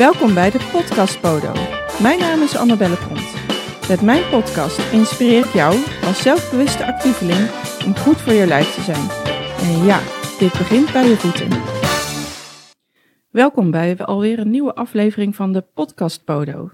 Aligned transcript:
Welkom 0.00 0.34
bij 0.34 0.50
de 0.50 0.68
Podcast 0.72 1.20
Podo. 1.20 1.52
Mijn 2.02 2.18
naam 2.18 2.42
is 2.42 2.56
Annabelle 2.56 2.96
Pont. 2.96 3.34
Met 3.88 4.02
mijn 4.02 4.28
podcast 4.30 4.92
inspireer 4.92 5.46
ik 5.46 5.52
jou 5.52 5.76
als 6.04 6.22
zelfbewuste 6.22 6.86
actieveling 6.86 7.50
om 7.86 7.96
goed 7.96 8.20
voor 8.20 8.32
je 8.32 8.46
lijf 8.46 8.74
te 8.74 8.80
zijn. 8.80 9.08
En 9.60 9.84
ja, 9.84 10.00
dit 10.38 10.52
begint 10.52 10.92
bij 10.92 11.08
je 11.08 11.16
voeten. 11.16 11.48
Welkom 13.30 13.70
bij 13.70 13.98
alweer 13.98 14.38
een 14.38 14.50
nieuwe 14.50 14.74
aflevering 14.74 15.36
van 15.36 15.52
de 15.52 15.60
Podcast 15.74 16.24
Podo. 16.24 16.70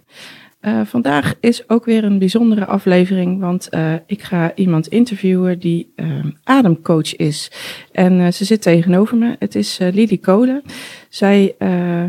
Uh, 0.66 0.80
vandaag 0.84 1.34
is 1.40 1.68
ook 1.68 1.84
weer 1.84 2.04
een 2.04 2.18
bijzondere 2.18 2.64
aflevering, 2.64 3.40
want 3.40 3.68
uh, 3.70 3.92
ik 4.06 4.22
ga 4.22 4.52
iemand 4.54 4.86
interviewen 4.86 5.58
die 5.58 5.92
uh, 5.96 6.24
ademcoach 6.44 7.16
is. 7.16 7.50
En 7.92 8.32
ze 8.32 8.44
zit 8.44 8.62
tegenover 8.62 9.16
me. 9.16 9.36
Het 9.38 9.54
is 9.54 9.78
Lili 9.78 10.20
Kolen. 10.20 10.62
Zij 11.08 11.54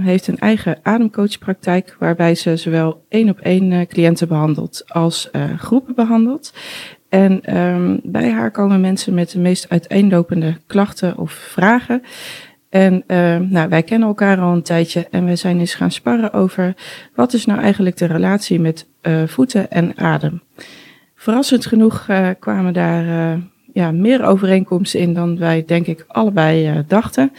heeft 0.02 0.28
een 0.28 0.38
eigen 0.38 0.80
ademcoachpraktijk 0.84 1.96
waarbij 2.00 2.36
ze 2.36 2.56
zowel 2.56 3.06
één 3.10 3.30
op 3.30 3.40
één 3.40 3.88
cliënten 3.88 4.28
behandelt 4.28 4.84
als 4.88 5.30
groepen 5.58 5.96
behandelt. 5.96 6.54
En 7.10 7.58
um, 7.58 8.00
bij 8.04 8.32
haar 8.32 8.52
komen 8.52 8.82
mensen 8.82 9.14
met 9.14 9.32
de 9.32 9.40
meest 9.40 9.70
uiteenlopende 9.70 10.58
klachten 10.68 11.18
of 11.18 11.32
vragen. 11.32 12.02
En 12.70 13.04
uh, 13.08 13.38
nou, 13.38 13.70
wij 13.70 13.84
kennen 13.84 14.08
elkaar 14.08 14.40
al 14.40 14.54
een 14.54 14.62
tijdje 14.62 15.08
en 15.12 15.26
we 15.26 15.36
zijn 15.36 15.60
eens 15.60 15.76
gaan 15.76 15.92
sparren 15.92 16.34
over 16.34 16.76
wat 17.16 17.34
is 17.34 17.46
nou 17.46 17.62
eigenlijk 17.62 17.98
de 17.98 18.06
relatie 18.06 18.60
met 18.60 18.88
uh, 19.02 19.24
voeten 19.28 19.72
en 19.72 19.98
adem. 19.98 20.42
Verrassend 21.16 21.66
genoeg 21.66 22.08
uh, 22.10 22.30
kwamen 22.40 22.74
daar 22.74 23.38
ja, 23.74 23.92
meer 23.92 24.26
overeenkomsten 24.26 25.00
in 25.00 25.14
dan 25.14 25.38
wij 25.38 25.64
denk 25.66 25.88
ik 25.88 26.06
allebei 26.08 26.84
dachten. 26.88 27.32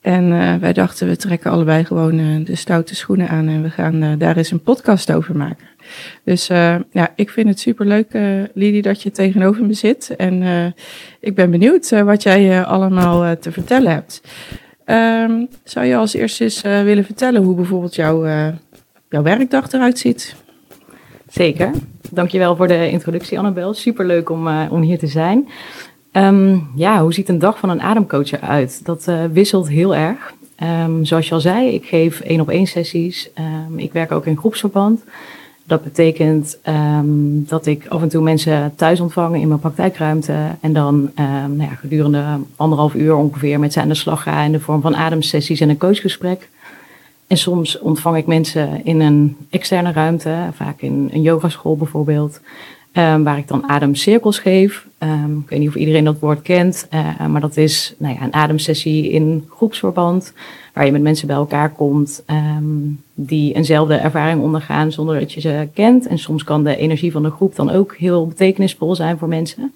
En 0.00 0.60
wij 0.60 0.72
dachten 0.72 1.08
we 1.08 1.16
trekken 1.16 1.50
allebei 1.50 1.84
gewoon 1.84 2.44
de 2.44 2.54
stoute 2.54 2.94
schoenen 2.94 3.28
aan 3.28 3.48
en 3.48 3.62
we 3.62 3.70
gaan 3.70 4.18
daar 4.18 4.36
eens 4.36 4.50
een 4.50 4.62
podcast 4.62 5.12
over 5.12 5.36
maken. 5.36 5.66
Dus 6.24 6.46
ja, 6.90 7.12
ik 7.14 7.30
vind 7.30 7.48
het 7.48 7.60
superleuk, 7.60 8.14
uh, 8.14 8.42
Lili, 8.54 8.80
dat 8.80 9.02
je 9.02 9.10
tegenover 9.10 9.64
me 9.64 9.72
zit. 9.72 10.14
En 10.16 10.42
ik 11.20 11.34
ben 11.34 11.50
benieuwd 11.50 11.90
wat 11.90 12.22
jij 12.22 12.64
allemaal 12.64 13.38
te 13.38 13.52
vertellen 13.52 13.92
hebt. 13.92 14.22
Um, 14.90 15.48
zou 15.64 15.86
je 15.86 15.96
als 15.96 16.14
eerste 16.14 16.44
eens 16.44 16.64
uh, 16.64 16.82
willen 16.82 17.04
vertellen 17.04 17.42
hoe 17.42 17.54
bijvoorbeeld 17.54 17.94
jouw, 17.94 18.26
uh, 18.26 18.48
jouw 19.08 19.22
werkdag 19.22 19.72
eruit 19.72 19.98
ziet? 19.98 20.34
Zeker. 21.28 21.70
Dankjewel 22.10 22.56
voor 22.56 22.68
de 22.68 22.90
introductie, 22.90 23.38
Annabel. 23.38 23.74
Superleuk 23.74 24.30
om, 24.30 24.46
uh, 24.46 24.62
om 24.70 24.80
hier 24.80 24.98
te 24.98 25.06
zijn. 25.06 25.48
Um, 26.12 26.70
ja, 26.76 27.02
hoe 27.02 27.14
ziet 27.14 27.28
een 27.28 27.38
dag 27.38 27.58
van 27.58 27.70
een 27.70 27.82
ademcoach 27.82 28.32
eruit? 28.32 28.84
Dat 28.84 29.04
wisselt 29.32 29.68
heel 29.68 29.94
erg. 29.94 30.34
Um, 30.84 31.04
zoals 31.04 31.28
je 31.28 31.34
al 31.34 31.40
zei, 31.40 31.68
ik 31.68 31.84
geef 31.84 32.20
één 32.20 32.40
op 32.40 32.48
één 32.48 32.66
sessies. 32.66 33.30
ik 33.76 33.92
werk 33.92 34.12
ook 34.12 34.26
in 34.26 34.36
groepsverband. 34.36 35.04
Dat 35.70 35.82
betekent 35.82 36.58
um, 36.68 37.44
dat 37.46 37.66
ik 37.66 37.86
af 37.86 38.02
en 38.02 38.08
toe 38.08 38.22
mensen 38.22 38.72
thuis 38.76 39.00
ontvang 39.00 39.36
in 39.36 39.48
mijn 39.48 39.60
praktijkruimte. 39.60 40.34
En 40.60 40.72
dan 40.72 40.94
um, 40.94 41.56
nou 41.56 41.70
ja, 41.70 41.74
gedurende 41.74 42.24
anderhalf 42.56 42.94
uur 42.94 43.14
ongeveer 43.14 43.60
met 43.60 43.72
ze 43.72 43.80
aan 43.80 43.88
de 43.88 43.94
slag 43.94 44.22
ga 44.22 44.42
in 44.42 44.52
de 44.52 44.60
vorm 44.60 44.80
van 44.80 44.96
ademsessies 44.96 45.60
en 45.60 45.68
een 45.68 45.78
coachgesprek. 45.78 46.48
En 47.26 47.36
soms 47.36 47.78
ontvang 47.78 48.16
ik 48.16 48.26
mensen 48.26 48.84
in 48.84 49.00
een 49.00 49.36
externe 49.50 49.92
ruimte, 49.92 50.36
vaak 50.52 50.80
in 50.80 51.08
een 51.12 51.22
yogaschool 51.22 51.76
bijvoorbeeld. 51.76 52.40
Um, 52.92 53.24
waar 53.24 53.38
ik 53.38 53.48
dan 53.48 53.68
ademcirkels 53.68 54.38
geef. 54.38 54.86
Um, 54.98 55.38
ik 55.38 55.48
weet 55.48 55.58
niet 55.58 55.68
of 55.68 55.74
iedereen 55.74 56.04
dat 56.04 56.18
woord 56.18 56.42
kent, 56.42 56.88
uh, 56.94 57.26
maar 57.26 57.40
dat 57.40 57.56
is 57.56 57.94
nou 57.98 58.14
ja, 58.14 58.22
een 58.22 58.34
ademsessie 58.34 59.10
in 59.10 59.46
groepsverband, 59.50 60.32
waar 60.74 60.86
je 60.86 60.92
met 60.92 61.02
mensen 61.02 61.26
bij 61.26 61.36
elkaar 61.36 61.70
komt 61.70 62.22
um, 62.26 63.02
die 63.14 63.54
eenzelfde 63.54 63.94
ervaring 63.94 64.42
ondergaan 64.42 64.92
zonder 64.92 65.20
dat 65.20 65.32
je 65.32 65.40
ze 65.40 65.68
kent. 65.74 66.06
En 66.06 66.18
soms 66.18 66.44
kan 66.44 66.64
de 66.64 66.76
energie 66.76 67.12
van 67.12 67.22
de 67.22 67.30
groep 67.30 67.56
dan 67.56 67.70
ook 67.70 67.96
heel 67.96 68.26
betekenisvol 68.26 68.94
zijn 68.94 69.18
voor 69.18 69.28
mensen. 69.28 69.72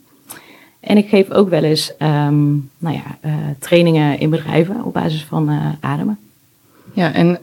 En 0.81 0.97
ik 0.97 1.09
geef 1.09 1.31
ook 1.31 1.49
wel 1.49 1.62
eens 1.62 1.93
nou 1.99 2.94
ja, 2.94 3.19
uh, 3.25 3.34
trainingen 3.59 4.19
in 4.19 4.31
bedrijven 4.31 4.84
op 4.84 4.93
basis 4.93 5.25
van 5.25 5.50
uh, 5.50 5.67
ademen. 5.81 6.19
Ja, 6.93 7.12
en 7.12 7.38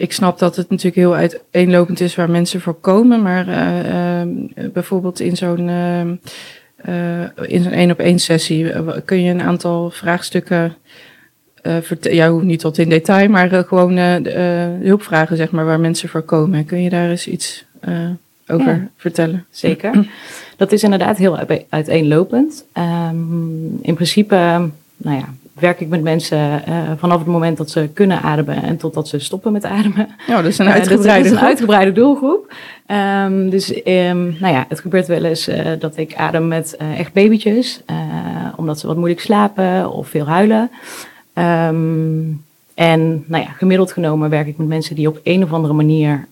ik 0.00 0.12
snap 0.12 0.38
dat 0.38 0.56
het 0.56 0.70
natuurlijk 0.70 0.96
heel 0.96 1.14
uiteenlopend 1.14 2.00
is 2.00 2.14
waar 2.14 2.30
mensen 2.30 2.60
voor 2.60 2.74
komen, 2.74 3.22
maar 3.22 3.48
uh, 3.48 4.20
uh, 4.24 4.70
bijvoorbeeld 4.72 5.20
in 5.20 5.36
zo'n 5.36 5.68
uh, 5.68 7.22
in 7.42 7.62
zo'n 7.62 7.72
één 7.72 7.90
op 7.90 7.98
één 7.98 8.18
sessie 8.18 8.72
kun 9.04 9.22
je 9.22 9.30
een 9.30 9.42
aantal 9.42 9.90
vraagstukken 9.90 10.74
vertellen. 11.62 12.16
Ja, 12.16 12.30
hoeft 12.30 12.44
niet 12.44 12.60
tot 12.60 12.78
in 12.78 12.88
detail, 12.88 13.28
maar 13.28 13.64
gewoon 13.64 13.96
hulpvragen 14.82 15.36
zeg 15.36 15.50
maar 15.50 15.64
waar 15.64 15.80
mensen 15.80 16.08
voor 16.08 16.22
komen. 16.22 16.64
Kun 16.64 16.82
je 16.82 16.90
daar 16.90 17.10
eens 17.10 17.26
iets 17.26 17.64
over 18.46 18.66
ja, 18.66 18.88
vertellen? 18.96 19.44
Zeker. 19.50 20.08
Dat 20.56 20.72
is 20.72 20.82
inderdaad 20.82 21.18
heel 21.18 21.38
uiteenlopend. 21.68 22.64
Um, 22.78 23.78
in 23.82 23.94
principe, 23.94 24.34
nou 24.96 25.16
ja, 25.16 25.34
werk 25.52 25.80
ik 25.80 25.88
met 25.88 26.02
mensen 26.02 26.62
uh, 26.68 26.90
vanaf 26.96 27.18
het 27.18 27.26
moment 27.26 27.56
dat 27.56 27.70
ze 27.70 27.88
kunnen 27.94 28.22
ademen 28.22 28.62
en 28.62 28.76
totdat 28.76 29.08
ze 29.08 29.18
stoppen 29.18 29.52
met 29.52 29.64
ademen. 29.64 30.08
Ja, 30.26 30.36
dat 30.36 30.44
is 30.44 30.58
een 30.58 30.68
uitgebreide, 30.68 31.08
uh, 31.08 31.16
dat 31.16 31.24
is 31.24 31.30
een 31.30 31.46
uitgebreide 31.46 31.92
doelgroep. 31.92 32.52
Um, 32.86 33.50
dus 33.50 33.70
um, 33.76 34.36
nou 34.40 34.54
ja, 34.54 34.64
het 34.68 34.80
gebeurt 34.80 35.06
wel 35.06 35.24
eens 35.24 35.48
uh, 35.48 35.56
dat 35.78 35.96
ik 35.96 36.14
adem 36.14 36.48
met 36.48 36.76
echt 36.96 37.12
babytjes, 37.12 37.82
omdat 38.56 38.80
ze 38.80 38.86
wat 38.86 38.96
moeilijk 38.96 39.20
slapen 39.20 39.92
of 39.92 40.08
veel 40.08 40.26
huilen. 40.26 40.70
Um, 41.34 42.44
en 42.74 43.24
nou 43.26 43.42
ja, 43.44 43.50
gemiddeld 43.50 43.92
genomen 43.92 44.30
werk 44.30 44.46
ik 44.46 44.58
met 44.58 44.68
mensen 44.68 44.94
die 44.94 45.08
op 45.08 45.20
een 45.22 45.42
of 45.42 45.52
andere 45.52 45.74
manier 45.74 46.26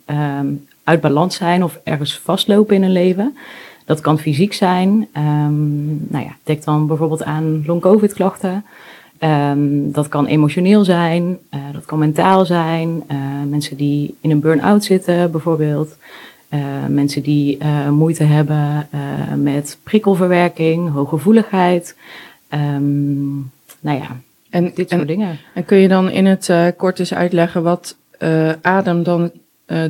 uit 0.84 1.00
balans 1.00 1.36
zijn 1.36 1.64
of 1.64 1.80
ergens 1.84 2.18
vastlopen 2.18 2.74
in 2.74 2.82
hun 2.82 2.92
leven. 2.92 3.36
Dat 3.84 4.00
kan 4.00 4.18
fysiek 4.18 4.52
zijn. 4.52 5.08
nou 6.08 6.24
ja, 6.24 6.36
denk 6.42 6.64
dan 6.64 6.86
bijvoorbeeld 6.86 7.24
aan 7.24 7.62
long-covid 7.66 8.12
klachten. 8.12 8.64
Um, 9.20 9.92
dat 9.92 10.08
kan 10.08 10.26
emotioneel 10.26 10.84
zijn, 10.84 11.38
uh, 11.54 11.60
dat 11.72 11.84
kan 11.84 11.98
mentaal 11.98 12.46
zijn. 12.46 13.02
Uh, 13.10 13.16
mensen 13.48 13.76
die 13.76 14.14
in 14.20 14.30
een 14.30 14.40
burn-out 14.40 14.84
zitten, 14.84 15.30
bijvoorbeeld. 15.30 15.96
Uh, 16.50 16.60
mensen 16.88 17.22
die 17.22 17.58
moeite 17.90 18.24
hebben 18.24 18.88
met 19.42 19.78
prikkelverwerking, 19.82 20.92
hooggevoeligheid. 20.92 21.96
Um, 22.50 23.50
nou 23.80 23.98
ja, 23.98 24.20
en, 24.50 24.70
dit 24.74 24.90
soort 24.90 25.06
dingen. 25.06 25.38
En 25.54 25.64
kun 25.64 25.78
je 25.78 25.88
dan 25.88 26.10
in 26.10 26.26
het 26.26 26.52
kort 26.76 26.98
eens 26.98 27.14
uitleggen 27.14 27.62
wat 27.62 27.96
adem 28.62 29.02
dan 29.02 29.30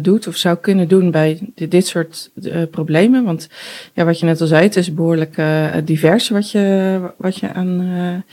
doet 0.00 0.27
of 0.27 0.37
zou 0.37 0.56
kunnen 0.56 0.88
doen 0.88 1.11
bij 1.11 1.38
dit, 1.55 1.87
soort 1.87 2.31
problemen? 2.71 3.25
Want 3.25 3.49
ja, 3.93 4.05
wat 4.05 4.19
je 4.21 4.27
net 4.27 4.41
al 4.41 4.47
zei, 4.47 4.62
het 4.62 4.77
is 4.77 4.94
behoorlijk 4.94 5.43
divers 5.84 6.28
wat 6.28 6.50
je, 6.50 7.00
wat 7.17 7.37
je 7.37 7.53
aan 7.53 8.25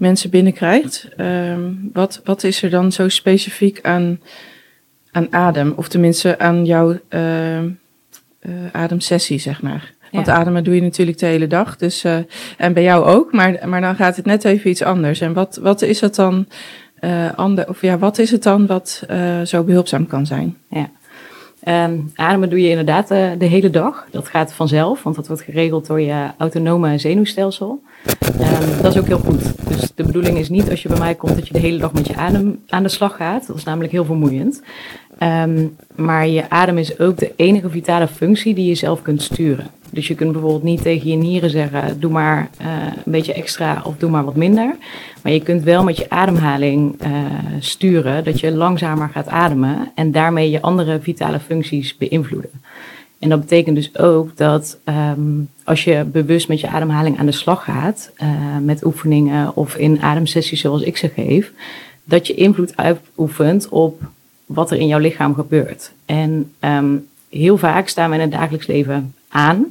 mensen 0.00 0.30
binnenkrijgt. 0.30 1.08
Um, 1.16 1.90
wat, 1.92 2.20
wat 2.24 2.44
is 2.44 2.62
er 2.62 2.70
dan 2.70 2.92
zo 2.92 3.08
specifiek 3.08 3.78
aan, 3.82 4.20
aan 5.10 5.32
adem? 5.32 5.72
Of 5.76 5.88
tenminste 5.88 6.38
aan 6.38 6.64
jouw 6.64 6.98
uh, 7.10 7.62
uh, 7.62 7.68
ademsessie, 8.72 9.38
zeg 9.38 9.62
maar. 9.62 9.92
Want 10.12 10.26
ja. 10.26 10.32
ademen 10.32 10.64
doe 10.64 10.74
je 10.74 10.82
natuurlijk 10.82 11.18
de 11.18 11.26
hele 11.26 11.46
dag. 11.46 11.76
Dus, 11.76 12.04
uh, 12.04 12.16
en 12.56 12.72
bij 12.72 12.82
jou 12.82 13.04
ook, 13.04 13.32
maar, 13.32 13.68
maar 13.68 13.80
dan 13.80 13.96
gaat 13.96 14.16
het 14.16 14.26
net 14.26 14.44
even 14.44 14.70
iets 14.70 14.82
anders. 14.82 15.20
En 15.20 15.32
wat, 15.32 15.58
wat 15.62 15.82
is 15.82 16.00
het 16.00 16.14
dan, 16.14 16.46
ander, 17.34 17.68
of 17.68 17.82
ja, 17.82 17.98
wat 17.98 18.18
is 18.18 18.30
het 18.30 18.42
dan 18.42 18.66
wat 18.66 19.06
zo 19.44 19.62
behulpzaam 19.62 20.06
kan 20.06 20.26
zijn? 20.26 20.56
Ja. 20.70 20.90
Um, 21.68 22.12
ademen 22.14 22.50
doe 22.50 22.60
je 22.62 22.68
inderdaad 22.68 23.10
uh, 23.10 23.30
de 23.38 23.44
hele 23.44 23.70
dag. 23.70 24.06
Dat 24.10 24.28
gaat 24.28 24.52
vanzelf, 24.52 25.02
want 25.02 25.16
dat 25.16 25.26
wordt 25.26 25.42
geregeld 25.42 25.86
door 25.86 26.00
je 26.00 26.30
autonome 26.38 26.98
zenuwstelsel. 26.98 27.82
Um, 28.40 28.82
dat 28.82 28.94
is 28.94 29.00
ook 29.00 29.06
heel 29.06 29.18
goed. 29.18 29.68
Dus 29.68 29.90
de 29.94 30.04
bedoeling 30.04 30.38
is 30.38 30.48
niet 30.48 30.70
als 30.70 30.82
je 30.82 30.88
bij 30.88 30.98
mij 30.98 31.14
komt 31.14 31.34
dat 31.34 31.46
je 31.46 31.52
de 31.52 31.58
hele 31.58 31.78
dag 31.78 31.92
met 31.92 32.06
je 32.06 32.16
adem 32.16 32.62
aan 32.68 32.82
de 32.82 32.88
slag 32.88 33.16
gaat. 33.16 33.46
Dat 33.46 33.56
is 33.56 33.64
namelijk 33.64 33.92
heel 33.92 34.04
vermoeiend. 34.04 34.62
Um, 35.22 35.76
maar 35.94 36.28
je 36.28 36.50
adem 36.50 36.78
is 36.78 36.98
ook 36.98 37.18
de 37.18 37.32
enige 37.36 37.70
vitale 37.70 38.08
functie 38.08 38.54
die 38.54 38.66
je 38.66 38.74
zelf 38.74 39.02
kunt 39.02 39.22
sturen. 39.22 39.66
Dus 39.90 40.08
je 40.08 40.14
kunt 40.14 40.32
bijvoorbeeld 40.32 40.62
niet 40.62 40.82
tegen 40.82 41.10
je 41.10 41.16
nieren 41.16 41.50
zeggen: 41.50 42.00
doe 42.00 42.10
maar 42.10 42.50
uh, 42.60 42.66
een 43.04 43.12
beetje 43.12 43.32
extra 43.32 43.82
of 43.84 43.96
doe 43.96 44.10
maar 44.10 44.24
wat 44.24 44.36
minder. 44.36 44.76
Maar 45.22 45.32
je 45.32 45.42
kunt 45.42 45.62
wel 45.62 45.84
met 45.84 45.96
je 45.96 46.10
ademhaling 46.10 47.02
uh, 47.02 47.08
sturen 47.58 48.24
dat 48.24 48.40
je 48.40 48.52
langzamer 48.52 49.08
gaat 49.08 49.28
ademen 49.28 49.90
en 49.94 50.12
daarmee 50.12 50.50
je 50.50 50.62
andere 50.62 51.00
vitale 51.00 51.40
functies 51.40 51.96
beïnvloeden. 51.96 52.50
En 53.18 53.28
dat 53.28 53.40
betekent 53.40 53.76
dus 53.76 53.98
ook 53.98 54.36
dat 54.36 54.78
um, 54.84 55.48
als 55.64 55.84
je 55.84 56.04
bewust 56.04 56.48
met 56.48 56.60
je 56.60 56.68
ademhaling 56.68 57.18
aan 57.18 57.26
de 57.26 57.32
slag 57.32 57.64
gaat, 57.64 58.12
uh, 58.22 58.28
met 58.62 58.84
oefeningen 58.84 59.56
of 59.56 59.76
in 59.76 60.02
ademsessies 60.02 60.60
zoals 60.60 60.82
ik 60.82 60.96
ze 60.96 61.08
geef, 61.08 61.52
dat 62.04 62.26
je 62.26 62.34
invloed 62.34 62.76
uitoefent 62.76 63.68
op 63.68 64.02
wat 64.48 64.70
er 64.70 64.78
in 64.78 64.86
jouw 64.86 64.98
lichaam 64.98 65.34
gebeurt. 65.34 65.92
En 66.06 66.52
um, 66.60 67.06
heel 67.28 67.58
vaak 67.58 67.88
staan 67.88 68.10
we 68.10 68.16
in 68.16 68.22
het 68.22 68.30
dagelijks 68.30 68.66
leven 68.66 69.14
aan, 69.28 69.66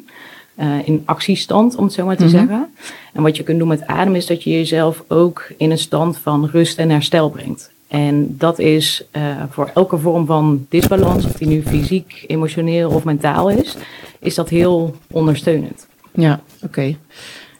uh, 0.59 0.87
in 0.87 1.01
actiestand, 1.05 1.75
om 1.75 1.83
het 1.83 1.93
zo 1.93 2.05
maar 2.05 2.17
te 2.17 2.23
mm 2.23 2.29
-hmm. 2.29 2.39
zeggen. 2.39 2.73
En 3.13 3.23
wat 3.23 3.37
je 3.37 3.43
kunt 3.43 3.59
doen 3.59 3.67
met 3.67 3.87
adem 3.87 4.15
is 4.15 4.25
dat 4.25 4.43
je 4.43 4.49
jezelf 4.49 5.03
ook 5.07 5.51
in 5.57 5.71
een 5.71 5.77
stand 5.77 6.17
van 6.17 6.45
rust 6.45 6.77
en 6.77 6.89
herstel 6.89 7.29
brengt. 7.29 7.71
En 7.87 8.37
dat 8.37 8.59
is 8.59 9.03
uh, 9.11 9.43
voor 9.49 9.71
elke 9.73 9.97
vorm 9.97 10.25
van 10.25 10.65
disbalans, 10.69 11.25
of 11.25 11.31
die 11.31 11.47
nu 11.47 11.61
fysiek, 11.61 12.23
emotioneel 12.27 12.89
of 12.89 13.03
mentaal 13.03 13.49
is, 13.49 13.75
is 14.19 14.35
dat 14.35 14.49
heel 14.49 14.95
ondersteunend. 15.11 15.87
Ja, 16.13 16.41
oké. 16.63 16.95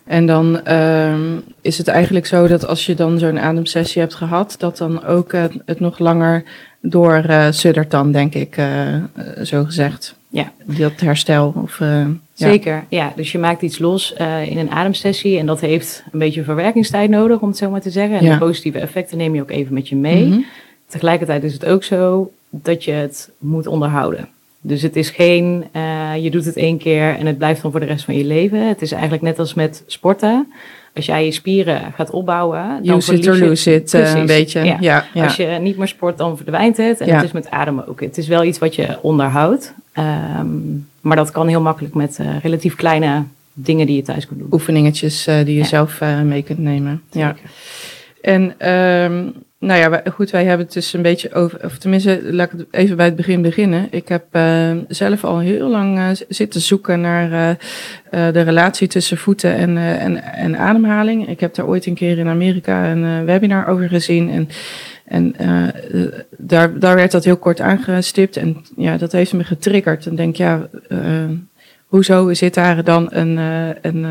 En 0.08 0.26
dan 0.26 0.72
um, 0.74 1.44
is 1.62 1.78
het 1.78 1.88
eigenlijk 1.88 2.26
zo 2.26 2.48
dat 2.48 2.68
als 2.68 2.86
je 2.86 2.96
dan 2.96 3.20
zo'n 3.20 3.40
ademsessie 3.40 4.02
hebt 4.02 4.16
gehad, 4.16 4.56
dat 4.58 4.78
dan 4.78 5.06
ook 5.06 5.34
uh, 5.34 5.44
het 5.66 5.80
nog 5.80 6.00
langer 6.00 6.44
door 6.82 7.24
uh, 7.30 7.48
suddert 7.50 7.92
dan, 7.92 8.12
denk 8.12 8.34
ik, 8.34 8.58
uh, 8.58 8.96
zo 9.44 9.64
gezegd. 9.64 10.16
Ja. 10.30 10.52
Dat 10.66 11.00
herstel. 11.00 11.54
Of, 11.64 11.82
Zeker, 12.34 12.74
ja. 12.74 12.84
ja. 12.90 13.14
Dus 13.16 13.32
je 13.32 13.38
maakt 13.38 13.62
iets 13.62 13.80
los 13.80 14.14
in 14.46 14.58
een 14.58 14.72
ademsessie 14.72 15.40
en 15.40 15.46
dat 15.46 15.60
heeft 15.60 16.04
een 16.12 16.20
beetje 16.20 16.44
verwerkingstijd 16.44 17.10
nodig, 17.10 17.40
om 17.40 17.48
het 17.48 17.58
zo 17.58 17.70
maar 17.70 17.82
te 17.82 17.90
zeggen. 17.90 18.18
En 18.18 18.26
ja. 18.26 18.34
de 18.34 18.46
positieve 18.46 18.80
effecten 18.80 19.18
neem 19.18 19.36
je 19.36 19.42
ook 19.42 19.52
even 19.52 19.74
met 19.74 19.90
je 19.90 19.96
mee. 19.96 20.26
Mm 20.26 20.32
-hmm. 20.32 20.46
Tegelijkertijd 20.88 21.44
is 21.44 21.54
het 21.54 21.66
ook 21.66 21.84
zo 21.84 22.32
dat 22.50 22.84
je 22.84 22.92
het 22.92 23.30
moet 23.38 23.68
onderhouden. 23.68 24.28
Dus 24.68 24.82
het 24.82 24.96
is 24.96 25.10
geen, 25.10 25.66
uh, 25.76 26.24
je 26.24 26.30
doet 26.30 26.46
het 26.46 26.56
één 26.56 26.78
keer 26.78 27.16
en 27.18 27.26
het 27.26 27.38
blijft 27.38 27.62
dan 27.62 27.72
voor 27.72 27.80
de 27.80 27.86
rest 27.86 28.06
van 28.06 28.18
je 28.18 28.26
leven. 28.26 28.68
Het 28.68 28.82
is 28.82 28.92
eigenlijk 28.92 29.24
net 29.24 29.40
als 29.40 29.54
met 29.54 29.84
sporten. 29.86 30.54
Als 30.96 31.06
jij 31.06 31.26
je 31.26 31.32
spieren 31.32 31.82
gaat 31.96 32.10
opbouwen, 32.10 32.80
dan 32.84 32.98
Use 32.98 33.14
it 33.14 33.28
or 33.28 33.38
lose 33.38 33.74
it, 33.74 33.94
uh, 33.94 34.16
een 34.16 34.26
beetje. 34.26 34.64
Ja. 34.64 34.78
Ja, 34.80 35.06
ja. 35.14 35.24
Als 35.24 35.36
je 35.36 35.46
niet 35.46 35.78
meer 35.78 35.88
sport, 35.88 36.18
dan 36.18 36.36
verdwijnt 36.36 36.78
het. 36.78 37.00
En 37.00 37.16
het 37.16 37.24
is 37.24 37.32
met 37.32 37.50
ademen 37.50 37.88
ook. 37.88 38.02
Het 38.02 38.18
is 38.18 38.28
wel 38.28 38.44
iets 38.44 38.60
wat 38.60 38.76
je 38.76 38.98
onderhoudt. 39.02 39.74
Ehm, 39.92 40.48
maar 41.02 41.16
dat 41.16 41.32
kan 41.32 41.48
heel 41.48 41.62
makkelijk 41.62 41.94
met 41.94 42.18
uh, 42.22 42.28
relatief 42.42 42.76
kleine 42.76 43.24
dingen 43.54 43.86
die 43.86 43.96
je 43.96 44.02
thuis 44.02 44.28
kunt 44.28 44.40
doen. 44.40 44.48
Oefeningetjes 44.52 45.30
die 45.44 45.58
je 45.58 45.64
zelf 45.64 46.02
mee 46.24 46.44
kunt 46.44 46.60
nemen. 46.60 47.02
Ja. 47.12 47.36
En 48.22 48.72
um, 48.72 49.34
nou 49.60 49.80
ja, 49.80 50.02
goed, 50.12 50.32
wij 50.32 50.46
hebben 50.46 50.66
het 50.66 50.76
dus 50.76 50.94
een 50.94 51.02
beetje 51.02 51.34
over, 51.34 51.60
of 51.64 51.78
tenminste, 51.78 52.20
laat 52.24 52.54
ik 52.54 52.66
even 52.72 52.98
bij 52.98 53.06
het 53.06 53.16
begin 53.16 53.42
beginnen. 53.42 53.88
Ik 53.92 54.08
heb 54.08 54.24
uh, 54.32 54.72
zelf 54.88 55.24
al 55.24 55.40
heel 55.40 55.70
lang 55.70 55.98
uh, 55.98 56.10
zitten 56.30 56.62
zoeken 56.62 57.02
naar 57.02 57.58
uh, 58.12 58.28
de 58.34 58.42
relatie 58.42 58.88
tussen 58.88 59.18
voeten 59.18 59.56
en, 59.56 59.78
en, 59.78 60.24
en 60.24 60.58
ademhaling. 60.58 61.28
Ik 61.28 61.40
heb 61.40 61.56
daar 61.56 61.68
ooit 61.68 61.86
een 61.86 61.96
keer 61.96 62.18
in 62.18 62.28
Amerika 62.28 62.92
een 62.92 63.26
webinar 63.26 63.68
over 63.68 63.90
gezien 63.90 64.30
en, 64.30 64.50
en 65.06 65.36
daar, 66.38 66.80
daar 66.80 66.96
werd 66.96 67.12
dat 67.12 67.24
heel 67.24 67.38
kort 67.38 67.62
aangestipt 67.62 68.38
en 68.38 68.66
ja, 68.76 68.98
dat 68.98 69.12
heeft 69.12 69.34
me 69.34 69.44
getriggerd. 69.44 70.06
En 70.06 70.16
denk, 70.16 70.36
ja, 70.36 70.68
uh, 70.90 71.00
hoezo 71.86 72.34
zit 72.34 72.54
daar 72.54 72.84
dan 72.84 73.08
een, 73.10 73.38
uh, 73.38 73.70
een 73.82 74.06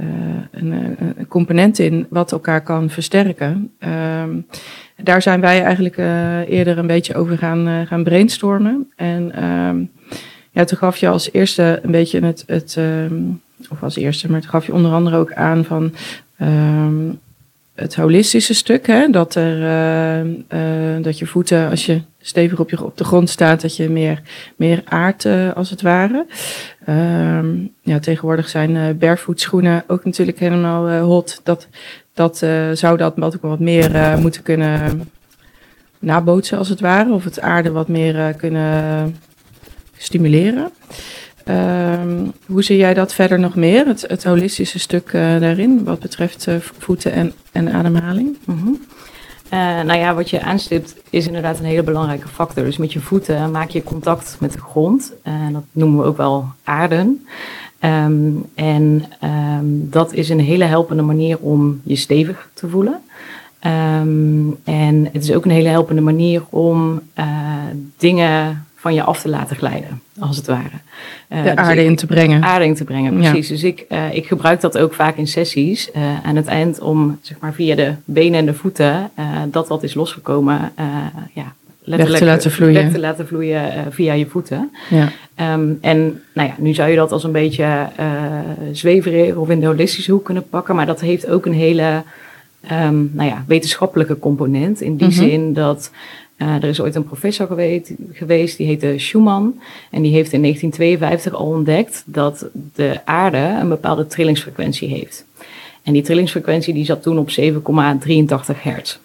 uh, 0.00 0.04
uh, 0.62 0.88
een, 1.16 1.26
component 1.28 1.78
in 1.78 2.06
wat 2.10 2.32
elkaar 2.32 2.62
kan 2.62 2.90
versterken. 2.90 3.72
Um, 4.22 4.46
daar 4.96 5.22
zijn 5.22 5.40
wij 5.40 5.62
eigenlijk 5.62 5.96
uh, 5.96 6.48
eerder 6.48 6.78
een 6.78 6.86
beetje 6.86 7.14
over 7.14 7.38
gaan, 7.38 7.86
gaan 7.86 8.04
brainstormen. 8.04 8.90
En 8.96 9.44
um, 9.44 9.90
ja, 10.50 10.64
toen 10.64 10.78
gaf 10.78 10.96
je 10.96 11.08
als 11.08 11.32
eerste 11.32 11.80
een 11.82 11.90
beetje 11.90 12.24
het, 12.24 12.44
het 12.46 12.76
um, 12.78 13.40
of 13.70 13.82
als 13.82 13.96
eerste, 13.96 14.30
maar 14.30 14.40
toen 14.40 14.50
gaf 14.50 14.66
je 14.66 14.74
onder 14.74 14.92
andere 14.92 15.16
ook 15.16 15.32
aan 15.32 15.64
van 15.64 15.92
het 17.74 17.94
holistische 17.94 18.54
stuk, 18.54 18.86
hè, 18.86 19.10
dat, 19.10 19.34
er, 19.34 19.58
uh, 19.58 20.24
uh, 20.26 21.02
dat 21.02 21.18
je 21.18 21.26
voeten, 21.26 21.70
als 21.70 21.86
je 21.86 22.00
stevig 22.20 22.58
op, 22.58 22.70
je, 22.70 22.84
op 22.84 22.96
de 22.96 23.04
grond 23.04 23.30
staat, 23.30 23.60
dat 23.60 23.76
je 23.76 23.90
meer, 23.90 24.22
meer 24.56 24.82
aardt 24.84 25.24
uh, 25.24 25.52
als 25.52 25.70
het 25.70 25.82
ware. 25.82 26.26
Um, 26.88 27.72
ja, 27.82 27.98
tegenwoordig 27.98 28.48
zijn 28.48 28.98
barefoot 28.98 29.40
schoenen 29.40 29.84
ook 29.86 30.04
natuurlijk 30.04 30.38
helemaal 30.38 30.98
hot. 30.98 31.40
Dat, 31.42 31.68
dat 32.14 32.36
zou 32.72 32.96
dat 32.96 33.12
wat, 33.16 33.38
wat 33.40 33.60
meer 33.60 34.18
moeten 34.18 34.42
kunnen 34.42 35.10
nabootsen 35.98 36.58
als 36.58 36.68
het 36.68 36.80
ware. 36.80 37.12
Of 37.12 37.24
het 37.24 37.40
aarde 37.40 37.70
wat 37.70 37.88
meer 37.88 38.34
kunnen 38.34 39.16
stimuleren. 39.96 40.70
Um, 41.48 42.32
hoe 42.46 42.62
zie 42.64 42.76
jij 42.76 42.94
dat 42.94 43.14
verder 43.14 43.38
nog 43.38 43.54
meer, 43.54 43.86
het, 43.86 44.24
holistische 44.24 44.78
stuk 44.78 45.12
uh, 45.12 45.40
daarin, 45.40 45.84
wat 45.84 45.98
betreft 45.98 46.46
uh, 46.46 46.54
voeten 46.58 47.12
en, 47.12 47.32
en 47.52 47.72
ademhaling? 47.72 48.36
-hmm. 48.44 48.80
Uh, 49.52 49.58
nou 49.58 49.98
ja, 49.98 50.14
wat 50.14 50.30
je 50.30 50.42
aanstipt 50.42 50.96
is 51.10 51.26
inderdaad 51.26 51.58
een 51.58 51.64
hele 51.64 51.82
belangrijke 51.82 52.28
factor. 52.28 52.64
Dus 52.64 52.76
met 52.76 52.92
je 52.92 53.00
voeten 53.00 53.50
maak 53.50 53.70
je 53.70 53.82
contact 53.82 54.36
met 54.40 54.52
de 54.52 54.58
grond. 54.58 55.12
En 55.22 55.52
dat 55.52 55.62
noemen 55.72 56.00
we 56.00 56.06
ook 56.06 56.16
wel 56.16 56.46
aarden. 56.64 57.26
Um, 57.80 58.44
en 58.54 59.04
um, 59.58 59.90
dat 59.90 60.12
is 60.12 60.28
een 60.28 60.40
hele 60.40 60.64
helpende 60.64 61.02
manier 61.02 61.38
om 61.38 61.80
je 61.84 61.96
stevig 61.96 62.48
te 62.54 62.68
voelen. 62.68 63.00
En 64.64 65.08
het 65.12 65.22
is 65.22 65.32
ook 65.32 65.44
een 65.44 65.50
hele 65.50 65.68
helpende 65.68 66.02
manier 66.02 66.42
om 66.50 67.02
dingen 67.96 68.66
van 68.82 68.94
je 68.94 69.02
af 69.02 69.20
te 69.20 69.28
laten 69.28 69.56
glijden, 69.56 70.02
als 70.18 70.36
het 70.36 70.46
ware. 70.46 70.76
Uh, 71.28 71.42
de 71.42 71.56
aarde 71.56 71.74
dus 71.74 71.82
ik, 71.82 71.90
in 71.90 71.96
te 71.96 72.06
brengen. 72.06 72.42
Aarde 72.42 72.64
in 72.64 72.74
te 72.74 72.84
brengen, 72.84 73.14
precies. 73.14 73.48
Ja. 73.48 73.54
Dus 73.54 73.64
ik, 73.64 73.84
uh, 73.88 74.14
ik 74.14 74.26
gebruik 74.26 74.60
dat 74.60 74.78
ook 74.78 74.94
vaak 74.94 75.16
in 75.16 75.26
sessies. 75.26 75.90
Uh, 75.96 76.02
aan 76.22 76.36
het 76.36 76.46
eind 76.46 76.80
om, 76.80 77.18
zeg 77.20 77.36
maar, 77.40 77.52
via 77.52 77.74
de 77.74 77.94
benen 78.04 78.38
en 78.38 78.46
de 78.46 78.54
voeten, 78.54 79.10
dat 79.50 79.68
wat 79.68 79.82
is 79.82 79.94
losgekomen, 79.94 80.72
ja, 81.32 81.52
weg 81.84 82.18
te 82.18 82.24
laten 82.24 82.50
vloeien, 82.50 82.74
weg 82.74 82.92
te 82.92 82.98
laten 82.98 83.26
vloeien 83.26 83.72
via 83.90 84.12
je 84.12 84.26
voeten. 84.26 84.70
Ja. 84.90 85.08
Um, 85.54 85.78
en 85.80 86.22
nou 86.34 86.48
ja, 86.48 86.54
nu 86.58 86.74
zou 86.74 86.90
je 86.90 86.96
dat 86.96 87.12
als 87.12 87.24
een 87.24 87.32
beetje 87.32 87.88
zweverig 88.72 89.34
of 89.34 89.48
in 89.50 89.60
de 89.60 89.66
holistische 89.66 90.12
hoek 90.12 90.24
kunnen 90.24 90.48
pakken, 90.48 90.74
maar 90.74 90.86
dat 90.86 91.00
heeft 91.00 91.28
ook 91.28 91.46
een 91.46 91.52
hele 91.52 92.02
um, 92.72 93.10
nou 93.12 93.28
ja, 93.28 93.44
wetenschappelijke 93.46 94.18
component. 94.18 94.80
In 94.80 94.96
die 94.96 95.08
mm 95.08 95.12
-hmm. 95.12 95.28
zin 95.28 95.52
dat 95.52 95.90
uh, 96.42 96.54
er 96.54 96.64
is 96.64 96.80
ooit 96.80 96.94
een 96.94 97.04
professor 97.04 97.46
geweest, 97.46 97.92
geweest, 98.12 98.56
die 98.56 98.66
heette 98.66 98.94
Schumann. 98.96 99.60
En 99.90 100.02
die 100.02 100.12
heeft 100.12 100.32
in 100.32 100.40
1952 100.40 101.34
al 101.34 101.46
ontdekt 101.46 102.02
dat 102.06 102.46
de 102.74 103.00
aarde 103.04 103.56
een 103.60 103.68
bepaalde 103.68 104.06
trillingsfrequentie 104.06 104.88
heeft. 104.88 105.24
En 105.82 105.92
die 105.92 106.02
trillingsfrequentie 106.02 106.74
die 106.74 106.84
zat 106.84 107.02
toen 107.02 107.18
op 107.18 107.30
7,83 107.40 108.62
hertz. 108.62 108.98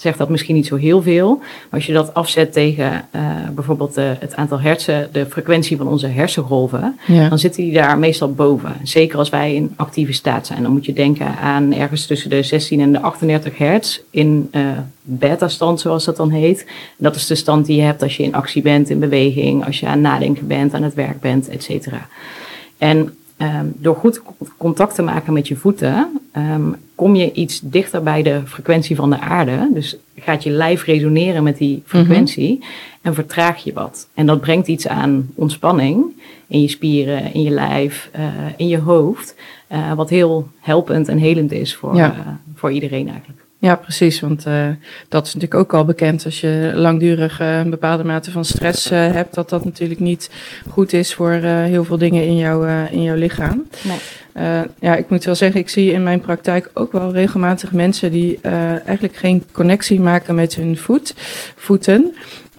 Zegt 0.00 0.18
dat 0.18 0.28
misschien 0.28 0.54
niet 0.54 0.66
zo 0.66 0.76
heel 0.76 1.02
veel. 1.02 1.36
Maar 1.36 1.68
als 1.70 1.86
je 1.86 1.92
dat 1.92 2.14
afzet 2.14 2.52
tegen 2.52 3.04
uh, 3.14 3.22
bijvoorbeeld 3.54 3.94
de, 3.94 4.16
het 4.18 4.36
aantal 4.36 4.60
hersen, 4.60 5.08
de 5.12 5.26
frequentie 5.26 5.76
van 5.76 5.88
onze 5.88 6.06
hersengolven, 6.06 6.98
ja. 7.06 7.28
dan 7.28 7.38
zitten 7.38 7.62
die 7.62 7.72
daar 7.72 7.98
meestal 7.98 8.32
boven. 8.32 8.76
Zeker 8.82 9.18
als 9.18 9.28
wij 9.28 9.54
in 9.54 9.72
actieve 9.76 10.12
staat 10.12 10.46
zijn. 10.46 10.62
Dan 10.62 10.72
moet 10.72 10.84
je 10.84 10.92
denken 10.92 11.36
aan 11.38 11.72
ergens 11.72 12.06
tussen 12.06 12.30
de 12.30 12.42
16 12.42 12.80
en 12.80 12.92
de 12.92 13.00
38 13.00 13.58
hertz 13.58 14.00
in 14.10 14.48
uh, 14.52 14.62
beta-stand, 15.02 15.80
zoals 15.80 16.04
dat 16.04 16.16
dan 16.16 16.30
heet. 16.30 16.66
Dat 16.96 17.14
is 17.14 17.26
de 17.26 17.34
stand 17.34 17.66
die 17.66 17.76
je 17.76 17.82
hebt 17.82 18.02
als 18.02 18.16
je 18.16 18.22
in 18.22 18.34
actie 18.34 18.62
bent, 18.62 18.90
in 18.90 18.98
beweging, 18.98 19.66
als 19.66 19.80
je 19.80 19.86
aan 19.86 20.00
nadenken 20.00 20.46
bent, 20.46 20.74
aan 20.74 20.82
het 20.82 20.94
werk 20.94 21.20
bent, 21.20 21.48
et 21.48 21.62
cetera. 21.62 22.06
En 22.78 23.14
Um, 23.42 23.72
door 23.76 23.96
goed 23.96 24.22
contact 24.56 24.94
te 24.94 25.02
maken 25.02 25.32
met 25.32 25.48
je 25.48 25.56
voeten, 25.56 26.20
um, 26.36 26.76
kom 27.00 27.16
je 27.16 27.32
iets 27.32 27.60
dichter 27.62 28.02
bij 28.02 28.22
de 28.22 28.40
frequentie 28.46 28.96
van 28.96 29.10
de 29.10 29.20
aarde. 29.20 29.70
Dus 29.74 29.96
gaat 30.18 30.42
je 30.42 30.50
lijf 30.50 30.84
resoneren 30.84 31.42
met 31.42 31.58
die 31.58 31.82
frequentie 31.86 32.50
mm 32.50 32.60
-hmm. 32.60 32.68
en 33.02 33.14
vertraag 33.14 33.64
je 33.64 33.72
wat. 33.72 34.08
En 34.14 34.26
dat 34.26 34.40
brengt 34.40 34.66
iets 34.66 34.88
aan 34.88 35.28
ontspanning 35.34 36.04
in 36.46 36.60
je 36.60 36.68
spieren, 36.68 37.34
in 37.34 37.42
je 37.42 37.50
lijf, 37.50 38.10
uh, 38.16 38.22
in 38.56 38.68
je 38.68 38.78
hoofd. 38.78 39.34
Uh, 39.72 39.92
wat 39.92 40.10
heel 40.10 40.48
helpend 40.60 41.08
en 41.08 41.18
helend 41.18 41.52
is 41.52 41.76
voor, 41.76 41.96
ja. 41.96 42.12
uh, 42.12 42.18
voor 42.54 42.72
iedereen 42.72 43.08
eigenlijk. 43.08 43.40
Ja, 43.58 43.76
precies. 43.76 44.20
Want 44.20 44.46
uh, 44.46 44.68
dat 45.08 45.26
is 45.26 45.34
natuurlijk 45.34 45.60
ook 45.60 45.74
al 45.74 45.84
bekend 45.84 46.24
als 46.24 46.40
je 46.40 46.72
langdurig 46.74 47.40
uh, 47.40 47.58
een 47.58 47.70
bepaalde 47.70 48.04
mate 48.04 48.30
van 48.30 48.44
stress 48.44 48.92
uh, 48.92 48.98
hebt, 48.98 49.34
dat 49.34 49.48
dat 49.48 49.64
natuurlijk 49.64 50.00
niet 50.00 50.30
goed 50.68 50.92
is 50.92 51.14
voor 51.14 51.32
heel 51.32 51.84
veel 51.84 51.98
dingen 51.98 52.26
in, 52.26 52.36
jou, 52.36 52.68
in 52.90 53.02
jouw 53.02 53.16
lichaam. 53.16 53.66
Nee. 53.82 53.98
Ja, 54.80 54.96
ik 54.96 55.10
moet 55.10 55.24
wel 55.24 55.34
zeggen, 55.34 55.60
ik 55.60 55.68
zie 55.68 55.92
in 55.92 56.02
mijn 56.02 56.20
praktijk 56.20 56.70
ook 56.74 56.92
wel 56.92 57.12
regelmatig 57.12 57.72
mensen 57.72 58.10
die 58.10 58.40
eigenlijk 58.84 59.16
geen 59.16 59.44
connectie 59.52 60.00
maken 60.00 60.34
met 60.34 60.54
hun 60.54 60.76
voet, 60.76 61.14
voeten. 61.56 62.14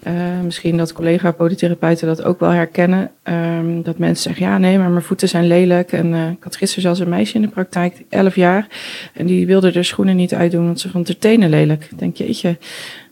Uh, 0.07 0.13
misschien 0.43 0.77
dat 0.77 0.93
collega-podotherapeuten 0.93 2.07
dat 2.07 2.23
ook 2.23 2.39
wel 2.39 2.49
herkennen. 2.49 3.11
Um, 3.23 3.83
dat 3.83 3.97
mensen 3.97 4.23
zeggen, 4.23 4.45
ja 4.45 4.57
nee, 4.57 4.77
maar 4.77 4.89
mijn 4.89 5.03
voeten 5.03 5.29
zijn 5.29 5.47
lelijk. 5.47 5.91
En 5.91 6.13
ik 6.13 6.43
had 6.43 6.55
gisteren 6.55 6.83
zelfs 6.83 6.99
een 6.99 7.09
meisje 7.09 7.35
in 7.35 7.41
de 7.41 7.47
praktijk, 7.47 8.03
11 8.09 8.35
jaar. 8.35 8.67
En 9.13 9.25
die 9.25 9.45
wilde 9.45 9.71
de 9.71 9.83
schoenen 9.83 10.15
niet 10.15 10.33
uitdoen, 10.33 10.65
want 10.65 10.79
ze 10.79 10.89
vond 10.89 11.07
haar 11.07 11.17
tenen 11.17 11.49
lelijk. 11.49 11.87
Ik 11.91 11.99
denk, 11.99 12.15
jeetje, 12.15 12.57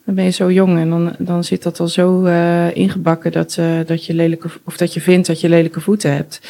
dan 0.05 0.15
ben 0.15 0.23
je 0.23 0.29
zo 0.29 0.51
jong. 0.51 0.79
En 0.79 0.89
dan, 0.89 1.15
dan 1.17 1.43
zit 1.43 1.63
dat 1.63 1.79
al 1.79 1.87
zo 1.87 2.25
ingebakken 2.73 3.31
dat, 3.31 3.59
dat 3.85 4.05
je 4.05 4.13
lelijke, 4.13 4.49
of 4.63 4.77
dat 4.77 4.93
je 4.93 5.01
vindt 5.01 5.27
dat 5.27 5.41
je 5.41 5.49
lelijke 5.49 5.81
voeten 5.81 6.13
hebt. 6.13 6.41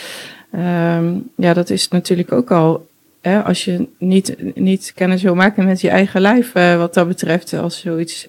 Um, 0.55 1.29
ja, 1.35 1.53
dat 1.53 1.69
is 1.69 1.87
natuurlijk 1.87 2.31
ook 2.31 2.51
al 2.51 2.87
Hè, 3.21 3.43
als 3.43 3.65
je 3.65 3.87
niet, 3.97 4.35
niet 4.55 4.91
kennis 4.95 5.23
wil 5.23 5.35
maken 5.35 5.65
met 5.65 5.81
je 5.81 5.89
eigen 5.89 6.21
lijf, 6.21 6.55
uh, 6.55 6.77
wat 6.77 6.93
dat 6.93 7.07
betreft, 7.07 7.53
als 7.53 7.79
zoiets 7.79 8.27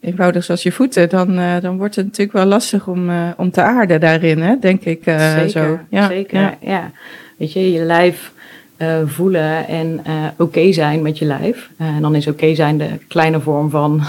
eenvoudig 0.00 0.44
zoals 0.44 0.62
je 0.62 0.72
voeten, 0.72 1.08
dan, 1.08 1.38
uh, 1.38 1.60
dan 1.60 1.76
wordt 1.76 1.96
het 1.96 2.04
natuurlijk 2.04 2.36
wel 2.36 2.46
lastig 2.46 2.86
om, 2.86 3.10
uh, 3.10 3.28
om 3.36 3.50
te 3.50 3.62
aarden 3.62 4.00
daarin, 4.00 4.40
hè, 4.40 4.54
denk 4.60 4.84
ik. 4.84 5.02
Zeker, 5.04 5.48
zo. 5.48 5.78
Ja, 5.88 6.08
zeker. 6.08 6.40
Ja. 6.40 6.56
ja. 6.60 6.90
Weet 7.36 7.52
je, 7.52 7.72
je 7.72 7.84
lijf 7.84 8.32
eh, 8.76 8.98
voelen 9.04 9.66
en 9.66 10.00
oké 10.36 10.72
zijn 10.72 11.02
met 11.02 11.18
je 11.18 11.24
lijf. 11.24 11.70
En 11.78 12.02
dan 12.02 12.14
is 12.14 12.26
oké 12.26 12.54
zijn 12.54 12.78
de 12.78 12.88
kleine 13.08 13.40
vorm 13.40 13.70
van 13.70 14.02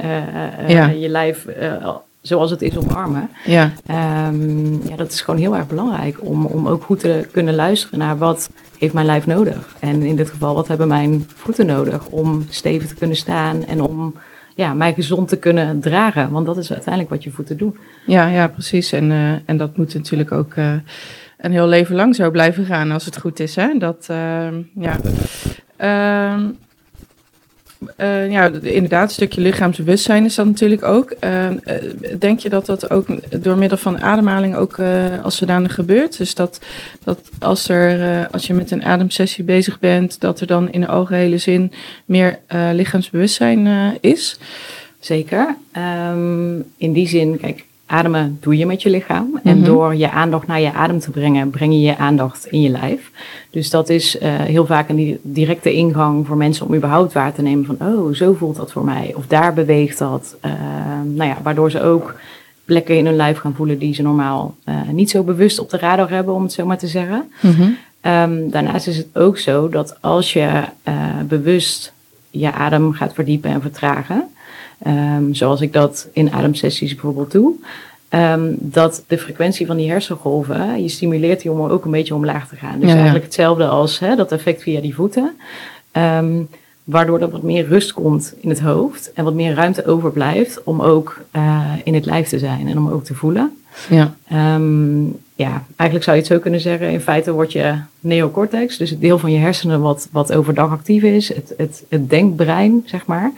ja. 0.66 0.86
je 0.86 1.08
lijf 1.08 1.46
zoals 2.26 2.50
het 2.50 2.62
is 2.62 2.76
omarmen. 2.76 3.30
Ja. 3.44 3.72
Um, 4.28 4.88
ja, 4.88 4.96
dat 4.96 5.12
is 5.12 5.20
gewoon 5.20 5.40
heel 5.40 5.56
erg 5.56 5.66
belangrijk 5.66 6.16
om, 6.20 6.44
om 6.46 6.68
ook 6.68 6.82
goed 6.82 7.00
te 7.00 7.28
kunnen 7.32 7.54
luisteren 7.54 7.98
naar 7.98 8.18
wat 8.18 8.50
heeft 8.78 8.94
mijn 8.94 9.06
lijf 9.06 9.26
nodig. 9.26 9.76
En 9.80 10.02
in 10.02 10.16
dit 10.16 10.30
geval, 10.30 10.54
wat 10.54 10.68
hebben 10.68 10.88
mijn 10.88 11.24
voeten 11.34 11.66
nodig 11.66 12.06
om 12.06 12.46
stevig 12.48 12.88
te 12.88 12.94
kunnen 12.94 13.16
staan 13.16 13.64
en 13.64 13.80
om 13.80 14.14
ja, 14.54 14.74
mij 14.74 14.94
gezond 14.94 15.28
te 15.28 15.36
kunnen 15.36 15.80
dragen. 15.80 16.30
Want 16.30 16.46
dat 16.46 16.56
is 16.56 16.72
uiteindelijk 16.72 17.14
wat 17.14 17.24
je 17.24 17.30
voeten 17.30 17.56
doen. 17.56 17.76
Ja, 18.06 18.26
ja 18.26 18.48
precies. 18.48 18.92
En, 18.92 19.10
uh, 19.10 19.32
en 19.44 19.56
dat 19.56 19.76
moet 19.76 19.94
natuurlijk 19.94 20.32
ook 20.32 20.54
uh, 20.54 20.72
een 21.38 21.52
heel 21.52 21.66
leven 21.66 21.96
lang 21.96 22.14
zo 22.14 22.30
blijven 22.30 22.64
gaan 22.64 22.90
als 22.90 23.04
het 23.04 23.18
goed 23.18 23.40
is. 23.40 23.56
Hè? 23.56 23.78
Dat, 23.78 24.06
uh, 24.10 24.48
ja. 24.74 24.96
Ehm, 27.96 28.24
uh, 28.26 28.30
ja, 28.30 28.50
inderdaad, 28.62 29.08
een 29.08 29.14
stukje 29.14 29.40
lichaamsbewustzijn 29.40 30.24
is 30.24 30.34
dat 30.34 30.46
natuurlijk 30.46 30.82
ook. 30.82 31.14
Uh, 31.20 31.48
denk 32.18 32.38
je 32.38 32.48
dat 32.48 32.66
dat 32.66 32.90
ook 32.90 33.06
door 33.42 33.58
middel 33.58 33.78
van 33.78 34.00
ademhaling 34.00 34.56
ook 34.56 34.76
uh, 34.76 35.24
als 35.24 35.36
zodanig 35.36 35.74
gebeurt? 35.74 36.18
Dus 36.18 36.34
dat, 36.34 36.60
dat 37.04 37.20
als, 37.38 37.68
er, 37.68 38.28
als 38.30 38.46
je 38.46 38.54
met 38.54 38.70
een 38.70 38.84
ademsessie 38.84 39.44
bezig 39.44 39.78
bent, 39.78 40.20
dat 40.20 40.40
er 40.40 40.46
dan 40.46 40.72
in 40.72 40.80
de 40.80 40.86
algehele 40.86 41.38
zin 41.38 41.72
meer 42.04 42.38
lichaamsbewustzijn 42.72 43.68
is? 44.00 44.38
Zeker. 44.98 45.56
Um, 46.12 46.64
in 46.76 46.92
die 46.92 47.08
zin, 47.08 47.38
kijk, 47.40 47.64
ademen 47.86 48.38
doe 48.40 48.56
je 48.56 48.66
met 48.66 48.82
je 48.82 48.90
lichaam. 48.90 49.40
En 49.42 49.56
mhm. 49.56 49.66
door 49.66 49.94
je 49.94 50.10
aandacht 50.10 50.46
naar 50.46 50.60
je 50.60 50.72
adem 50.72 50.98
te 50.98 51.10
brengen, 51.10 51.50
breng 51.50 51.72
je 51.72 51.80
je 51.80 51.96
aandacht 51.96 52.46
in 52.46 52.60
je 52.60 52.68
lijf. 52.68 53.10
Dus 53.50 53.70
dat 53.70 53.88
is 53.88 54.16
uh, 54.16 54.34
heel 54.34 54.66
vaak 54.66 54.88
een 54.88 55.18
directe 55.22 55.72
ingang 55.72 56.26
voor 56.26 56.36
mensen 56.36 56.66
om 56.66 56.74
überhaupt 56.74 57.12
waar 57.12 57.32
te 57.32 57.42
nemen 57.42 57.64
van, 57.64 57.76
oh, 57.80 58.14
zo 58.14 58.34
voelt 58.34 58.56
dat 58.56 58.72
voor 58.72 58.84
mij. 58.84 59.12
Of 59.16 59.26
daar 59.26 59.54
beweegt 59.54 59.98
dat. 59.98 60.36
Uh, 60.46 60.52
nou 61.04 61.30
ja, 61.30 61.36
waardoor 61.42 61.70
ze 61.70 61.82
ook 61.82 62.14
plekken 62.64 62.96
in 62.96 63.06
hun 63.06 63.16
lijf 63.16 63.38
gaan 63.38 63.54
voelen 63.54 63.78
die 63.78 63.94
ze 63.94 64.02
normaal 64.02 64.54
uh, 64.68 64.74
niet 64.90 65.10
zo 65.10 65.22
bewust 65.22 65.58
op 65.58 65.70
de 65.70 65.78
radar 65.78 66.10
hebben, 66.10 66.34
om 66.34 66.42
het 66.42 66.52
zo 66.52 66.66
maar 66.66 66.78
te 66.78 66.86
zeggen. 66.86 67.30
Mm 67.40 67.50
-hmm. 67.50 67.76
um, 68.12 68.50
daarnaast 68.50 68.86
is 68.86 68.96
het 68.96 69.06
ook 69.12 69.38
zo 69.38 69.68
dat 69.68 69.96
als 70.00 70.32
je 70.32 70.62
bewust 71.28 71.92
je 72.38 72.52
adem 72.52 72.92
gaat 72.92 73.14
verdiepen 73.14 73.50
en 73.50 73.60
vertragen, 73.60 74.28
Um, 74.86 75.34
zoals 75.34 75.60
ik 75.60 75.72
dat 75.72 76.08
in 76.12 76.32
ademsessies 76.32 76.92
bijvoorbeeld 76.94 77.32
doe. 77.32 77.52
Um, 78.10 78.56
dat 78.58 79.04
de 79.06 79.18
frequentie 79.18 79.66
van 79.66 79.76
die 79.76 79.90
hersengolven, 79.90 80.82
je 80.82 80.88
stimuleert 80.88 81.42
die 81.42 81.50
om 81.50 81.60
ook 81.60 81.84
een 81.84 81.90
beetje 81.90 82.14
omlaag 82.14 82.48
te 82.48 82.56
gaan. 82.56 82.78
Dus 82.78 82.88
ja, 82.88 82.94
eigenlijk 82.94 83.24
hetzelfde 83.24 83.66
als 83.66 83.98
hè, 83.98 84.16
dat 84.16 84.32
effect 84.32 84.62
via 84.62 84.80
die 84.80 84.94
voeten. 84.94 85.36
Um, 85.92 86.48
waardoor 86.86 87.20
er 87.20 87.30
wat 87.30 87.42
meer 87.42 87.66
rust 87.66 87.92
komt 87.92 88.34
in 88.40 88.48
het 88.48 88.60
hoofd 88.60 89.12
en 89.12 89.24
wat 89.24 89.34
meer 89.34 89.54
ruimte 89.54 89.86
overblijft 89.86 90.62
om 90.62 90.80
ook 90.80 91.20
uh, 91.32 91.62
in 91.84 91.94
het 91.94 92.06
lijf 92.06 92.28
te 92.28 92.38
zijn 92.38 92.68
en 92.68 92.78
om 92.78 92.88
ook 92.88 93.04
te 93.04 93.14
voelen. 93.14 93.56
Ja. 93.88 94.14
Um, 94.54 95.18
ja, 95.34 95.64
eigenlijk 95.76 96.02
zou 96.02 96.16
je 96.16 96.22
het 96.22 96.32
zo 96.32 96.38
kunnen 96.38 96.60
zeggen. 96.60 96.90
In 96.90 97.00
feite 97.00 97.32
wordt 97.32 97.52
je 97.52 97.74
neocortex, 98.00 98.76
dus 98.76 98.90
het 98.90 99.00
deel 99.00 99.18
van 99.18 99.32
je 99.32 99.38
hersenen 99.38 99.80
wat, 99.80 100.08
wat 100.12 100.32
overdag 100.32 100.70
actief 100.70 101.02
is, 101.02 101.34
het, 101.34 101.54
het, 101.56 101.84
het 101.88 102.10
denkbrein, 102.10 102.82
zeg 102.84 103.06
maar, 103.06 103.32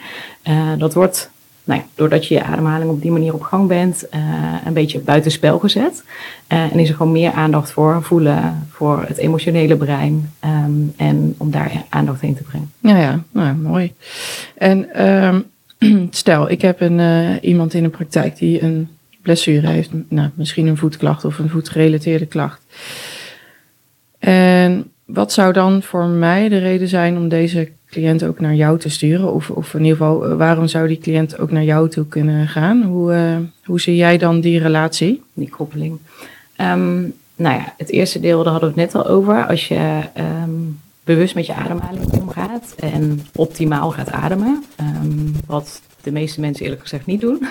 uh, 0.48 0.72
dat 0.78 0.94
wordt, 0.94 1.30
nou 1.68 1.80
ja, 1.80 1.86
doordat 1.94 2.26
je 2.26 2.34
je 2.34 2.42
ademhaling 2.42 2.90
op 2.90 3.02
die 3.02 3.10
manier 3.10 3.34
op 3.34 3.42
gang 3.42 3.68
bent, 3.68 4.04
uh, 4.14 4.20
een 4.64 4.72
beetje 4.72 4.98
buitenspel 4.98 5.58
gezet. 5.58 6.04
Uh, 6.52 6.72
en 6.72 6.78
is 6.78 6.88
er 6.88 6.94
gewoon 6.94 7.12
meer 7.12 7.32
aandacht 7.32 7.70
voor 7.70 8.02
voelen, 8.02 8.66
voor 8.70 9.04
het 9.06 9.16
emotionele 9.16 9.76
brein 9.76 10.32
um, 10.44 10.92
en 10.96 11.34
om 11.36 11.50
daar 11.50 11.84
aandacht 11.88 12.20
heen 12.20 12.34
te 12.34 12.42
brengen. 12.42 12.70
Ja, 12.80 12.96
ja, 12.96 13.22
nou, 13.32 13.54
mooi. 13.54 13.92
En 14.54 15.04
um, 15.24 15.44
stel, 16.10 16.50
ik 16.50 16.62
heb 16.62 16.80
een, 16.80 17.38
iemand 17.42 17.74
in 17.74 17.82
de 17.82 17.88
praktijk 17.88 18.36
die 18.36 18.62
een 18.62 18.88
blessure 19.22 19.66
heeft, 19.66 19.90
nou, 20.08 20.30
misschien 20.34 20.66
een 20.66 20.76
voetklacht 20.76 21.24
of 21.24 21.38
een 21.38 21.50
voetgerelateerde 21.50 22.26
klacht. 22.26 22.62
En 24.18 24.90
wat 25.04 25.32
zou 25.32 25.52
dan 25.52 25.82
voor 25.82 26.06
mij 26.06 26.48
de 26.48 26.58
reden 26.58 26.88
zijn 26.88 27.16
om 27.16 27.28
deze 27.28 27.68
cliënt 27.90 28.24
ook 28.24 28.40
naar 28.40 28.54
jou 28.54 28.78
te 28.78 28.88
sturen? 28.88 29.32
Of, 29.32 29.50
of 29.50 29.74
in 29.74 29.84
ieder 29.84 29.96
geval, 29.96 30.26
eh, 30.26 30.36
waarom 30.36 30.66
zou 30.66 30.88
die 30.88 30.98
cliënt 30.98 31.38
ook 31.38 31.50
naar 31.50 31.64
jou 31.64 31.88
toe 31.88 32.06
kunnen 32.06 32.48
gaan? 32.48 32.82
Hoe, 32.82 33.12
uh, 33.12 33.36
hoe 33.64 33.80
zie 33.80 33.96
jij 33.96 34.18
dan 34.18 34.40
die 34.40 34.58
relatie? 34.58 35.22
Die 35.32 35.48
koppeling. 35.48 35.98
Um, 36.60 37.14
nou 37.36 37.56
ja, 37.56 37.74
het 37.76 37.90
eerste 37.90 38.20
deel, 38.20 38.42
daar 38.42 38.52
hadden 38.52 38.74
we 38.74 38.80
het 38.80 38.92
net 38.92 39.02
al 39.02 39.10
over. 39.10 39.46
Als 39.46 39.68
je 39.68 40.00
um, 40.44 40.80
bewust 41.04 41.34
met 41.34 41.46
je 41.46 41.54
ademhaling 41.54 42.12
omgaat 42.12 42.74
en 42.78 43.26
optimaal 43.34 43.90
gaat 43.90 44.10
ademen, 44.10 44.64
um, 44.80 45.32
wat 45.46 45.80
de 46.02 46.10
meeste 46.12 46.40
mensen 46.40 46.64
eerlijk 46.64 46.82
gezegd 46.82 47.06
niet 47.06 47.20
doen. 47.20 47.46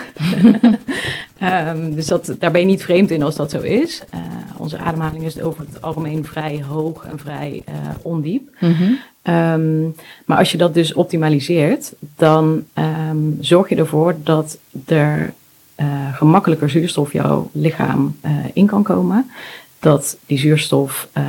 dus 1.96 2.08
dat, 2.08 2.36
daar 2.40 2.52
ben 2.52 2.62
je 2.62 2.68
niet 2.68 2.84
vreemd 2.84 3.12
in 3.12 3.24
als 3.24 3.36
dat 3.36 3.52
zo 3.52 3.60
is. 3.60 4.04
Uh, 4.14 4.20
onze 4.58 4.78
ademhaling 4.78 5.24
is 5.24 5.42
over 5.42 5.66
het 5.72 5.82
algemeen 5.82 6.26
vrij 6.26 6.64
hoog 6.68 7.06
en 7.06 7.20
vrij 7.20 7.64
uh, 7.70 7.76
ondiep. 8.02 8.50
Mm 8.60 8.74
-hmm. 8.74 8.98
Um, 9.28 9.96
maar 10.26 10.38
als 10.38 10.52
je 10.52 10.58
dat 10.58 10.74
dus 10.74 10.94
optimaliseert, 10.94 11.94
dan 12.16 12.64
um, 13.10 13.38
zorg 13.40 13.70
je 13.70 13.76
ervoor 13.76 14.16
dat 14.24 14.58
er 14.86 15.34
uh, 15.80 15.86
gemakkelijker 16.14 16.70
zuurstof 16.70 17.14
jouw 17.14 17.50
lichaam 17.54 18.16
in 18.54 18.66
kan 18.66 18.84
komen 18.84 19.30
dat 19.80 20.18
die 20.26 20.38
zuurstof 20.38 21.08
uh, 21.18 21.24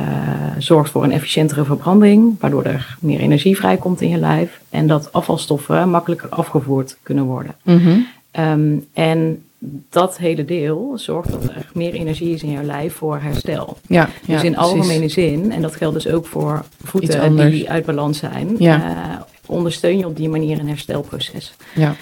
zorgt 0.57 0.91
voor 0.91 1.03
een 1.03 1.11
efficiëntere 1.11 1.65
verbranding, 1.65 2.35
waardoor 2.39 2.63
er 2.63 2.97
meer 2.99 3.19
energie 3.19 3.57
vrijkomt 3.57 4.01
in 4.01 4.09
je 4.09 4.17
lijf 4.17 4.61
en 4.69 4.87
dat 4.87 5.13
afvalstoffen 5.13 5.89
makkelijker 5.89 6.29
afgevoerd 6.29 6.97
kunnen 7.03 7.23
worden. 7.23 7.55
Mm 7.63 7.77
-hmm. 7.77 8.07
um, 8.43 8.85
en 8.93 9.43
dat 9.89 10.17
hele 10.17 10.45
deel 10.45 10.91
zorgt 10.95 11.31
dat 11.31 11.43
er 11.43 11.69
meer 11.73 11.93
energie 11.93 12.33
is 12.33 12.43
in 12.43 12.51
jouw 12.51 12.63
lijf 12.63 12.93
voor 12.93 13.19
herstel. 13.19 13.77
Ja, 13.87 14.09
dus 14.25 14.43
in 14.43 14.57
algemene 14.57 15.07
zin, 15.07 15.51
en 15.51 15.61
dat 15.61 15.75
geldt 15.75 15.93
dus 16.03 16.13
ook 16.13 16.25
voor 16.25 16.65
voeten 16.83 17.35
die 17.35 17.69
uit 17.69 17.85
balans 17.85 18.17
zijn, 18.17 18.55
ja. 18.57 18.77
uh, 18.77 19.21
ondersteun 19.45 19.97
je 19.97 20.07
op 20.07 20.17
die 20.17 20.29
manier 20.29 20.59
een 20.59 20.67
herstelproces. 20.67 21.53
Ja. 21.75 21.95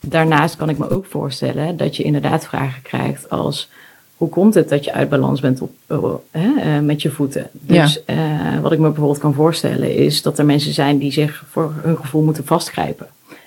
Daarnaast 0.00 0.56
kan 0.56 0.68
ik 0.68 0.78
me 0.78 0.90
ook 0.90 1.06
voorstellen 1.06 1.76
dat 1.76 1.96
je 1.96 2.02
inderdaad 2.02 2.46
vragen 2.46 2.82
krijgt 2.82 3.30
als 3.30 3.68
hoe 4.16 4.28
komt 4.28 4.54
het 4.54 4.68
dat 4.68 4.84
je 4.84 4.92
uit 4.92 5.08
balans 5.08 5.40
bent 5.40 5.60
op, 5.60 5.70
uh, 5.90 6.78
met 6.82 7.02
je 7.02 7.10
voeten? 7.10 7.48
Dus 7.52 8.00
ja. 8.06 8.54
uh, 8.54 8.60
wat 8.60 8.72
ik 8.72 8.78
me 8.78 8.86
bijvoorbeeld 8.86 9.18
kan 9.18 9.34
voorstellen 9.34 9.94
is 9.94 10.22
dat 10.22 10.38
er 10.38 10.44
mensen 10.44 10.72
zijn 10.72 10.98
die 10.98 11.12
zich 11.12 11.44
voor 11.50 11.74
hun 11.82 11.96
gevoel 11.96 12.22
moeten 12.22 12.44
vastgrijpen. 12.44 13.06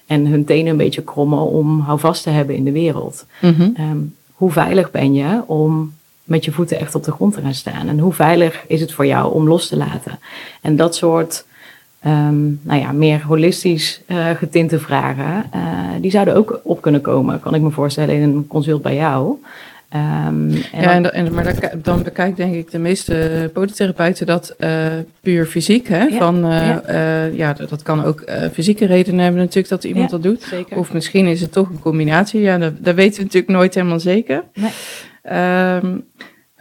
En 0.09 0.25
hun 0.25 0.45
tenen 0.45 0.71
een 0.71 0.77
beetje 0.77 1.03
krommen 1.03 1.45
om 1.45 1.79
houvast 1.79 2.23
te 2.23 2.29
hebben 2.29 2.55
in 2.55 2.63
de 2.63 2.71
wereld. 2.71 3.25
Mm 3.41 3.53
-hmm. 3.53 3.73
um, 3.79 4.15
hoe 4.33 4.51
veilig 4.51 4.91
ben 4.91 5.13
je 5.13 5.41
om 5.45 5.93
met 6.23 6.45
je 6.45 6.51
voeten 6.51 6.79
echt 6.79 6.95
op 6.95 7.03
de 7.03 7.11
grond 7.11 7.33
te 7.33 7.41
gaan 7.41 7.53
staan? 7.53 7.87
En 7.87 7.99
hoe 7.99 8.13
veilig 8.13 8.63
is 8.67 8.81
het 8.81 8.93
voor 8.93 9.05
jou 9.05 9.33
om 9.33 9.47
los 9.47 9.67
te 9.67 9.77
laten? 9.77 10.19
En 10.61 10.75
dat 10.75 10.95
soort 10.95 11.45
um, 12.05 12.59
nou 12.63 12.79
ja, 12.79 12.91
meer 12.91 13.23
holistisch 13.25 14.01
uh, 14.07 14.29
getinte 14.29 14.79
vragen, 14.79 15.49
die 16.01 16.11
zouden 16.11 16.35
ook 16.35 16.59
op 16.63 16.81
kunnen 16.81 17.01
komen, 17.01 17.39
kan 17.39 17.55
ik 17.55 17.61
me 17.61 17.69
voorstellen, 17.69 18.15
in 18.15 18.21
een 18.21 18.47
consult 18.47 18.81
bij 18.81 18.95
jou. 18.95 19.35
Um, 19.93 20.51
en 20.71 20.81
ja, 20.81 20.93
en, 20.93 21.13
en, 21.13 21.33
maar 21.33 21.55
dan 21.81 22.03
bekijkt 22.03 22.37
denk 22.37 22.55
ik 22.55 22.71
de 22.71 22.79
meeste 22.79 23.49
podotherapeuten 23.53 24.25
dat 24.25 24.55
uh, 24.59 24.87
puur 25.21 25.45
fysiek. 25.45 25.87
Hè? 25.87 26.03
Ja, 26.03 26.17
Van, 26.17 26.45
uh, 26.45 26.67
ja. 26.67 26.83
Uh, 26.89 27.37
ja, 27.37 27.53
dat, 27.53 27.69
dat, 27.69 27.83
kan 27.83 28.03
ook 28.03 28.23
fysieke 28.53 28.85
redenen 28.85 29.19
hebben 29.19 29.41
natuurlijk 29.41 29.69
dat 29.69 29.83
iemand 29.83 30.09
ja, 30.09 30.15
dat 30.17 30.23
doet. 30.23 30.41
Zeker. 30.41 30.77
Of 30.77 30.93
misschien 30.93 31.25
is 31.25 31.41
het 31.41 31.51
toch 31.51 31.69
een 31.69 31.79
combinatie. 31.79 32.41
Ja, 32.41 32.57
dat, 32.57 32.73
dat 32.79 32.95
weten 32.95 33.17
we 33.17 33.23
natuurlijk 33.23 33.51
nooit 33.51 33.73
helemaal 33.73 33.99
zeker. 33.99 34.43
Nee. 34.53 34.71
Um, 35.75 36.05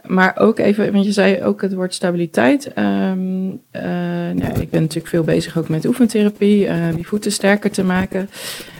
maar 0.05 0.37
ook 0.37 0.59
even, 0.59 0.93
want 0.93 1.05
je 1.05 1.11
zei 1.11 1.43
ook 1.43 1.61
het 1.61 1.73
woord 1.73 1.93
stabiliteit. 1.93 2.71
Um, 2.77 3.61
nou, 3.71 4.59
ik 4.59 4.69
ben 4.69 4.81
natuurlijk 4.81 5.07
veel 5.07 5.23
bezig 5.23 5.57
ook 5.57 5.69
met 5.69 5.85
oefentherapie, 5.85 6.67
die 6.95 7.07
voeten 7.07 7.31
sterker 7.31 7.71
te 7.71 7.83
maken. 7.83 8.29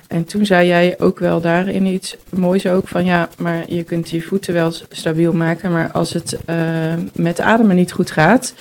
En 0.10 0.26
toen 0.26 0.46
zei 0.46 0.68
jij 0.68 0.96
ook 1.00 1.20
wel 1.20 1.42
daarin 1.42 1.86
iets 1.86 2.18
moois 2.30 2.66
ook 2.66 2.88
van 2.88 3.06
ja, 3.06 3.30
maar 3.38 3.64
je 3.68 3.84
kunt 3.84 4.10
je 4.10 4.22
voeten 4.22 4.54
wel 4.54 4.72
stabiel 4.90 5.34
maken, 5.34 5.72
maar 5.72 5.92
als 5.92 6.14
het 6.14 6.38
uh, 6.50 6.94
met 7.14 7.40
ademen 7.40 7.76
niet 7.76 7.92
goed 7.92 8.12
gaat, 8.12 8.54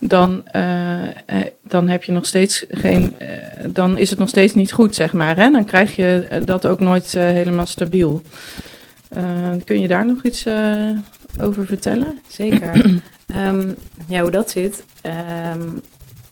dan, 0.00 0.44
uh, 0.56 1.02
dan 1.62 1.88
heb 1.88 2.04
je 2.04 2.12
nog 2.12 2.26
steeds 2.26 2.64
geen, 2.68 3.14
uh, 3.22 3.28
dan 3.68 3.98
is 3.98 4.10
het 4.10 4.18
nog 4.18 4.28
steeds 4.28 4.54
niet 4.54 4.72
goed, 4.72 4.94
zeg 4.94 5.12
maar. 5.12 5.36
Hè? 5.36 5.50
Dan 5.50 5.64
krijg 5.64 5.96
je 5.96 6.40
dat 6.44 6.66
ook 6.66 6.80
nooit 6.80 7.12
helemaal 7.12 7.66
stabiel. 7.66 8.22
kun 9.64 9.80
je 9.80 9.88
daar 9.88 10.06
nog 10.06 10.22
iets 10.22 10.46
over 11.40 11.66
vertellen? 11.66 12.18
Zeker. 12.28 13.00
um, 13.46 13.76
ja, 14.08 14.20
hoe 14.20 14.30
dat 14.30 14.50
zit. 14.50 14.84
Um, 15.52 15.82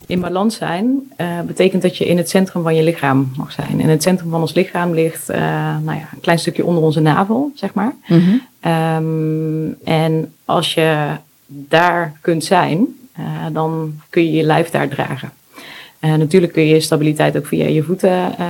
in 0.07 0.21
balans 0.21 0.57
zijn 0.57 1.13
uh, 1.21 1.41
betekent 1.41 1.83
dat 1.83 1.97
je 1.97 2.07
in 2.07 2.17
het 2.17 2.29
centrum 2.29 2.63
van 2.63 2.75
je 2.75 2.83
lichaam 2.83 3.33
mag 3.37 3.53
zijn. 3.53 3.81
En 3.81 3.89
het 3.89 4.03
centrum 4.03 4.31
van 4.31 4.41
ons 4.41 4.55
lichaam 4.55 4.95
ligt 4.95 5.31
uh, 5.31 5.37
nou 5.83 5.99
ja, 5.99 6.09
een 6.13 6.21
klein 6.21 6.39
stukje 6.39 6.65
onder 6.65 6.83
onze 6.83 7.01
navel, 7.01 7.53
zeg 7.55 7.75
maar. 7.75 7.95
Mm 8.07 8.21
-hmm. 8.21 8.73
um, 8.73 9.77
en 9.85 10.33
als 10.45 10.75
je 10.75 11.09
daar 11.47 12.19
kunt 12.21 12.45
zijn, 12.45 12.87
dan 13.53 13.95
kun 14.11 14.25
je 14.25 14.33
je 14.33 14.43
lijf 14.43 14.71
daar 14.71 14.89
dragen. 14.89 15.31
Uh, 16.01 16.15
natuurlijk 16.15 16.53
kun 16.53 16.67
je 16.67 16.81
stabiliteit 16.81 17.37
ook 17.37 17.47
via 17.47 17.67
je 17.67 17.83
voeten 17.83 18.11
uh, 18.11 18.47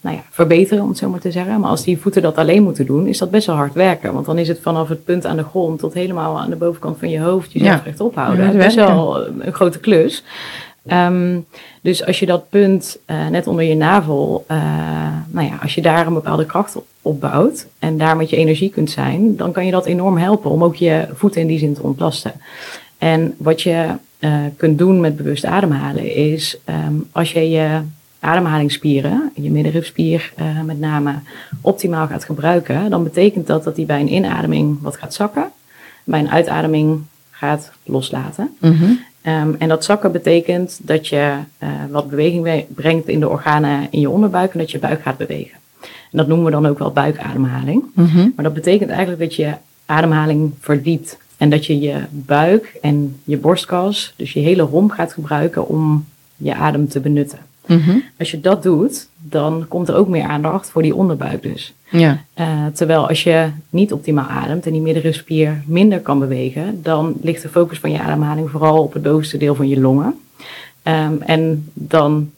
nou 0.00 0.16
ja, 0.16 0.22
verbeteren, 0.30 0.82
om 0.82 0.88
het 0.88 0.98
zo 0.98 1.08
maar 1.08 1.20
te 1.20 1.30
zeggen. 1.30 1.60
Maar 1.60 1.70
als 1.70 1.84
die 1.84 1.98
voeten 1.98 2.22
dat 2.22 2.36
alleen 2.36 2.62
moeten 2.62 2.86
doen, 2.86 3.06
is 3.06 3.18
dat 3.18 3.30
best 3.30 3.46
wel 3.46 3.56
hard 3.56 3.74
werken. 3.74 4.12
Want 4.12 4.26
dan 4.26 4.38
is 4.38 4.48
het 4.48 4.58
vanaf 4.62 4.88
het 4.88 5.04
punt 5.04 5.26
aan 5.26 5.36
de 5.36 5.44
grond 5.44 5.78
tot 5.78 5.94
helemaal 5.94 6.38
aan 6.38 6.50
de 6.50 6.56
bovenkant 6.56 6.98
van 6.98 7.10
je 7.10 7.20
hoofd 7.20 7.52
jezelf 7.52 7.76
ja. 7.76 7.82
recht 7.84 8.00
ophouden. 8.00 8.46
Ja, 8.46 8.52
dat 8.52 8.64
is 8.64 8.74
wel 8.74 9.26
een 9.26 9.52
grote 9.52 9.80
klus. 9.80 10.24
Um, 10.92 11.46
dus 11.80 12.06
als 12.06 12.18
je 12.18 12.26
dat 12.26 12.48
punt 12.48 12.98
uh, 13.06 13.28
net 13.28 13.46
onder 13.46 13.64
je 13.64 13.74
navel, 13.74 14.44
nou 15.28 15.46
ja, 15.46 15.58
als 15.62 15.74
je 15.74 15.82
daar 15.82 16.06
een 16.06 16.14
bepaalde 16.14 16.46
kracht 16.46 16.76
op 17.02 17.20
bouwt 17.20 17.66
en 17.78 17.98
daar 17.98 18.16
met 18.16 18.30
je 18.30 18.36
energie 18.36 18.70
kunt 18.70 18.90
zijn, 18.90 19.36
dan 19.36 19.52
kan 19.52 19.64
je 19.66 19.70
dat 19.70 19.86
enorm 19.86 20.16
helpen 20.16 20.50
om 20.50 20.64
ook 20.64 20.76
je 20.76 21.06
voeten 21.14 21.40
in 21.40 21.46
die 21.46 21.58
zin 21.58 21.74
te 21.74 21.82
ontlasten. 21.82 22.32
En 22.98 23.34
wat 23.38 23.62
je 23.62 23.86
uh, 24.24 24.40
kunt 24.56 24.78
doen 24.78 25.00
met 25.00 25.16
bewust 25.16 25.44
ademhalen 25.44 26.14
is 26.14 26.58
um, 26.86 27.08
als 27.12 27.32
je 27.32 27.50
je 27.50 27.80
ademhalingsspieren, 28.20 29.30
je 29.34 29.50
middenrifspier 29.50 30.32
uh, 30.40 30.60
met 30.62 30.80
name, 30.80 31.14
optimaal 31.60 32.06
gaat 32.06 32.24
gebruiken, 32.24 32.90
dan 32.90 33.02
betekent 33.02 33.46
dat 33.46 33.64
dat 33.64 33.76
die 33.76 33.86
bij 33.86 34.00
een 34.00 34.12
inademing 34.12 34.78
wat 34.80 34.96
gaat 34.96 35.14
zakken, 35.14 35.50
bij 36.04 36.20
een 36.20 36.30
uitademing 36.30 37.02
gaat 37.30 37.72
loslaten. 37.84 38.56
Mm 38.60 38.72
-hmm. 38.72 38.98
um, 39.32 39.56
en 39.58 39.68
dat 39.68 39.84
zakken 39.84 40.12
betekent 40.12 40.80
dat 40.82 41.08
je 41.08 41.34
uh, 41.58 41.68
wat 41.90 42.10
beweging 42.10 42.64
brengt 42.74 43.08
in 43.08 43.20
de 43.20 43.28
organen 43.28 43.88
in 43.90 44.00
je 44.00 44.10
onderbuik 44.10 44.52
en 44.52 44.58
dat 44.58 44.70
je 44.70 44.78
buik 44.78 45.02
gaat 45.02 45.16
bewegen. 45.16 45.56
En 45.82 46.18
dat 46.18 46.26
noemen 46.26 46.46
we 46.46 46.50
dan 46.50 46.66
ook 46.66 46.78
wel 46.78 46.92
buikademhaling. 46.92 47.84
Mm 47.94 48.06
-hmm. 48.06 48.32
Maar 48.36 48.44
dat 48.44 48.54
betekent 48.54 48.90
eigenlijk 48.90 49.20
dat 49.20 49.34
je 49.34 49.54
ademhaling 49.86 50.52
verdiept. 50.60 51.18
En 51.42 51.50
dat 51.50 51.66
je 51.66 51.80
je 51.80 51.96
buik 52.10 52.78
en 52.80 53.20
je 53.24 53.36
borstkas, 53.36 54.14
dus 54.16 54.32
je 54.32 54.40
hele 54.40 54.62
romp 54.62 54.90
gaat 54.90 55.12
gebruiken 55.12 55.68
om 55.68 56.04
je 56.36 56.54
adem 56.54 56.88
te 56.88 57.00
benutten. 57.00 57.38
Mhm. 57.66 57.98
Als 58.18 58.30
je 58.30 58.40
dat 58.40 58.62
doet, 58.62 59.08
dan 59.16 59.64
komt 59.68 59.88
er 59.88 59.94
ook 59.94 60.08
meer 60.08 60.24
aandacht 60.24 60.70
voor 60.70 60.82
die 60.82 60.94
onderbuik 60.94 61.42
dus. 61.42 61.74
Ja. 61.90 62.24
Uh, 62.38 62.66
terwijl 62.72 63.08
als 63.08 63.22
je 63.22 63.48
niet 63.70 63.92
optimaal 63.92 64.26
ademt 64.26 64.66
en 64.66 64.72
die 64.72 64.80
middenrifspier 64.80 65.62
minder 65.66 66.00
kan 66.00 66.18
bewegen, 66.18 66.82
dan 66.82 67.14
ligt 67.22 67.42
de 67.42 67.48
focus 67.48 67.78
van 67.78 67.90
je 67.90 68.00
ademhaling 68.00 68.50
vooral 68.50 68.82
op 68.82 68.92
het 68.92 69.02
bovenste 69.02 69.38
deel 69.38 69.54
van 69.54 69.68
je 69.68 69.80
longen. 69.80 70.20
Um, 70.82 71.22
en 71.22 71.70
dan 71.72 72.30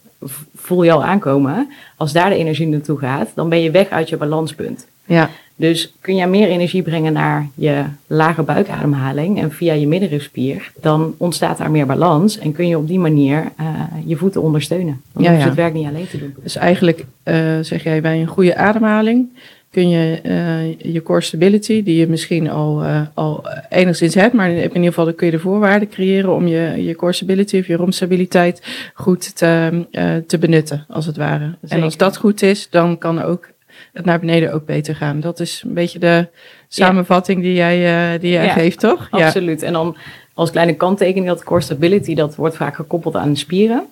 voel 0.55 0.83
je 0.83 0.93
al 0.93 1.05
aankomen, 1.05 1.73
als 1.97 2.13
daar 2.13 2.31
de 2.31 2.37
energie 2.37 2.67
naartoe 2.67 2.99
gaat, 2.99 3.29
dan 3.35 3.49
ben 3.49 3.61
je 3.61 3.71
weg 3.71 3.89
uit 3.89 4.09
je 4.09 4.17
balanspunt. 4.17 4.87
Ja. 5.05 5.31
Dus 5.57 5.93
kun 6.01 6.17
je 6.17 6.27
meer 6.27 6.49
energie 6.49 6.83
brengen 6.83 7.13
naar 7.13 7.49
je 7.55 7.85
lage 8.07 8.43
buikademhaling 8.43 9.41
en 9.41 9.53
via 9.53 9.73
je 9.73 9.87
middenrifspier, 9.87 10.73
dan 10.81 11.15
ontstaat 11.19 11.59
daar 11.59 11.71
meer 11.71 11.87
balans 11.87 12.39
en 12.39 12.53
kun 12.53 12.69
je 12.69 12.79
op 12.79 12.89
die 12.89 12.99
manier 12.99 13.53
uh, 13.61 13.67
je 14.07 14.17
voeten 14.17 14.43
ondersteunen. 14.43 15.01
Dan 15.13 15.23
ja, 15.23 15.31
hoef 15.31 15.39
je 15.39 15.47
het 15.47 15.55
werk 15.55 15.75
niet 15.75 15.87
alleen 15.87 16.09
te 16.09 16.19
doen. 16.19 16.35
Dus 16.43 16.57
eigenlijk 16.57 17.05
uh, 17.25 17.59
zeg 17.61 17.83
jij 17.83 18.01
bij 18.01 18.21
een 18.21 18.27
goede 18.27 18.57
ademhaling 18.57 19.29
kun 19.71 19.89
je 19.89 20.21
uh, 20.23 20.93
je 20.93 21.03
core 21.03 21.21
stability, 21.21 21.83
die 21.83 21.97
je 21.97 22.09
misschien 22.09 22.51
al, 22.51 22.83
al 23.15 23.45
enigszins 23.69 24.15
hebt, 24.15 24.35
maar 24.35 24.51
in 24.51 24.63
ieder 24.63 24.83
geval 24.83 25.13
kun 25.13 25.27
je 25.27 25.33
de 25.33 25.39
voorwaarden 25.39 25.89
creëren 25.89 26.35
om 26.35 26.47
je, 26.47 26.85
je 26.85 26.95
core 26.95 27.13
stability 27.13 27.59
of 27.59 27.67
je 27.67 27.77
romstabiliteit 27.77 28.63
goed 28.95 29.37
te, 29.37 29.85
te 30.27 30.39
benutten, 30.39 30.85
als 30.89 31.07
het 31.07 31.17
ware. 31.17 31.55
En 31.69 31.83
als 31.83 31.97
dat 31.97 32.17
goed 32.17 32.43
is, 32.43 32.67
dan 32.71 32.99
kan 32.99 33.23
ook 33.23 33.49
het 33.95 34.05
naar 34.05 34.21
beneden 34.21 34.53
ook 34.53 34.67
beter 34.67 34.97
gaan. 34.97 35.21
Dat 35.21 35.41
is 35.41 35.63
een 35.67 35.75
beetje 35.75 35.99
de 35.99 36.27
samenvatting 36.69 37.43
die 37.43 37.55
jij, 37.55 38.13
uh, 38.15 38.21
die 38.21 38.31
jij 38.31 38.49
geeft, 38.49 38.81
toch? 38.81 39.09
Absoluut. 39.11 39.63
En 39.63 39.73
dan 39.73 39.97
als 40.35 40.51
kleine 40.51 40.75
kanttekening 40.75 41.27
dat 41.27 41.45
core 41.45 41.61
stability, 41.61 42.15
dat 42.15 42.35
wordt 42.35 42.57
vaak 42.57 42.75
gekoppeld 42.75 43.17
aan 43.17 43.37
spieren. 43.37 43.87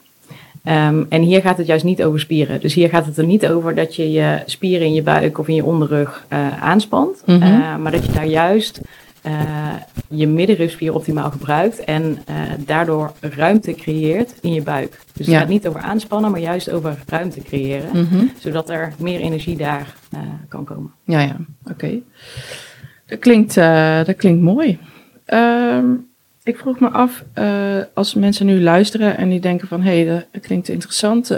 Um, 0.68 1.06
en 1.08 1.22
hier 1.22 1.40
gaat 1.40 1.58
het 1.58 1.66
juist 1.66 1.84
niet 1.84 2.02
over 2.02 2.20
spieren. 2.20 2.60
Dus 2.60 2.74
hier 2.74 2.88
gaat 2.88 3.06
het 3.06 3.18
er 3.18 3.24
niet 3.24 3.46
over 3.46 3.74
dat 3.74 3.96
je 3.96 4.10
je 4.12 4.42
spieren 4.46 4.86
in 4.86 4.94
je 4.94 5.02
buik 5.02 5.38
of 5.38 5.48
in 5.48 5.54
je 5.54 5.64
onderrug 5.64 6.26
uh, 6.32 6.62
aanspant. 6.62 7.22
Mm 7.26 7.40
-hmm. 7.40 7.60
uh, 7.60 7.76
maar 7.76 7.92
dat 7.92 8.06
je 8.06 8.12
daar 8.12 8.26
juist 8.26 8.80
uh, 9.26 9.74
je 10.08 10.26
middenrifspier 10.26 10.94
optimaal 10.94 11.30
gebruikt 11.30 11.84
en 11.84 12.18
uh, 12.30 12.36
daardoor 12.58 13.12
ruimte 13.20 13.72
creëert 13.74 14.34
in 14.40 14.52
je 14.52 14.62
buik. 14.62 14.98
Dus 15.12 15.26
het 15.26 15.36
gaat 15.36 15.48
niet 15.48 15.66
over 15.66 15.80
aanspannen, 15.80 16.30
maar 16.30 16.40
juist 16.40 16.70
over 16.70 16.98
ruimte 17.06 17.40
creëren, 17.40 17.88
mm 17.92 18.06
-hmm. 18.10 18.30
zodat 18.38 18.70
er 18.70 18.92
meer 18.98 19.20
energie 19.20 19.56
daar 19.56 19.94
uh, 20.14 20.20
kan 20.48 20.64
komen. 20.64 20.90
Ja, 21.04 21.20
ja, 21.20 21.36
oké. 21.62 21.72
Okay. 21.72 22.02
Dat, 23.06 23.18
klinkt, 23.18 23.54
dat 24.06 24.16
klinkt 24.16 24.42
mooi. 24.42 24.78
Um, 25.26 26.10
ik 26.44 26.58
vroeg 26.58 26.80
me 26.80 26.88
af, 26.88 27.24
als 27.94 28.14
mensen 28.14 28.46
nu 28.46 28.60
luisteren 28.62 29.16
en 29.16 29.28
die 29.28 29.40
denken 29.40 29.68
van, 29.68 29.82
hé, 29.82 30.04
hey, 30.04 30.26
dat 30.32 30.42
klinkt 30.42 30.68
interessant 30.68 31.30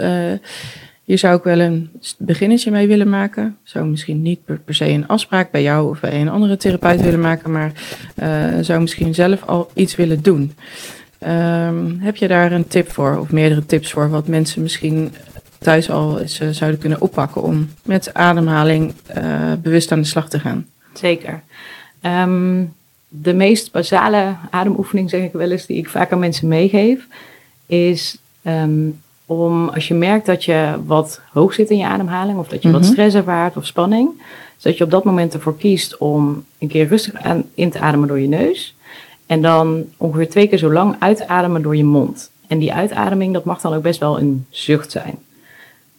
hier 1.05 1.17
zou 1.17 1.37
ik 1.37 1.43
wel 1.43 1.59
een 1.59 1.89
beginnetje 2.17 2.71
mee 2.71 2.87
willen 2.87 3.09
maken. 3.09 3.57
Zou 3.63 3.85
misschien 3.85 4.21
niet 4.21 4.45
per, 4.45 4.59
se 4.67 4.85
een 4.89 5.07
afspraak 5.07 5.51
bij 5.51 5.61
jou 5.61 5.89
of 5.89 5.99
bij 5.99 6.21
een 6.21 6.29
andere 6.29 6.57
therapeut 6.57 7.01
willen 7.01 7.19
maken, 7.19 7.51
maar 7.51 7.71
uh, 8.15 8.63
zou 8.63 8.81
misschien 8.81 9.13
zelf 9.13 9.43
al 9.43 9.69
iets 9.73 9.95
willen 9.95 10.21
doen. 10.21 10.53
Um, 11.27 11.97
heb 11.99 12.15
je 12.15 12.27
daar 12.27 12.51
een 12.51 12.67
tip 12.67 12.91
voor 12.91 13.17
of 13.17 13.31
meerdere 13.31 13.65
tips 13.65 13.91
voor 13.91 14.09
wat 14.09 14.27
mensen 14.27 14.61
misschien 14.61 15.13
thuis 15.59 15.89
al 15.89 16.19
eens 16.19 16.41
uh, 16.41 16.49
zouden 16.49 16.79
kunnen 16.79 17.01
oppakken 17.01 17.43
om 17.43 17.69
met 17.83 18.13
ademhaling 18.13 18.93
uh, 19.17 19.53
bewust 19.61 19.91
aan 19.91 20.01
de 20.01 20.07
slag 20.07 20.29
te 20.29 20.39
gaan? 20.39 20.65
Zeker. 20.93 21.41
Um, 22.01 22.73
de 23.07 23.33
meest 23.33 23.71
basale 23.71 24.35
ademoefening, 24.49 25.09
zeg 25.09 25.23
ik 25.23 25.31
wel 25.31 25.51
eens, 25.51 25.65
die 25.65 25.77
ik 25.77 25.89
vaak 25.89 26.11
aan 26.11 26.19
mensen 26.19 26.47
meegeef, 26.47 27.07
is 27.65 28.17
um, 28.43 28.99
om 29.25 29.69
als 29.69 29.87
je 29.87 29.93
merkt 29.93 30.25
dat 30.25 30.43
je 30.43 30.73
wat 30.85 31.21
hoog 31.31 31.53
zit 31.53 31.69
in 31.69 31.77
je 31.77 31.85
ademhaling 31.85 32.39
of 32.39 32.47
dat 32.47 32.61
je 32.61 32.71
wat 32.71 32.81
mhm. 32.81 32.91
stress 32.91 33.15
ervaart 33.15 33.57
of 33.57 33.65
spanning, 33.65 34.09
dat 34.61 34.77
je 34.77 34.83
op 34.83 34.91
dat 34.91 35.03
moment 35.03 35.33
ervoor 35.33 35.57
kiest 35.57 35.97
om 35.97 36.43
een 36.59 36.67
keer 36.67 36.87
rustig 36.87 37.13
aan, 37.13 37.43
in 37.53 37.69
te 37.69 37.79
ademen 37.79 38.07
door 38.07 38.19
je 38.19 38.27
neus 38.27 38.75
en 39.25 39.41
dan 39.41 39.83
ongeveer 39.97 40.29
twee 40.29 40.47
keer 40.47 40.57
zo 40.57 40.71
lang 40.71 40.95
uitademen 40.99 41.61
door 41.61 41.75
je 41.75 41.83
mond. 41.83 42.31
En 42.47 42.59
die 42.59 42.73
uitademing, 42.73 43.33
dat 43.33 43.45
mag 43.45 43.61
dan 43.61 43.73
ook 43.73 43.81
best 43.81 43.99
wel 43.99 44.19
een 44.19 44.45
zucht 44.49 44.91
zijn. 44.91 45.17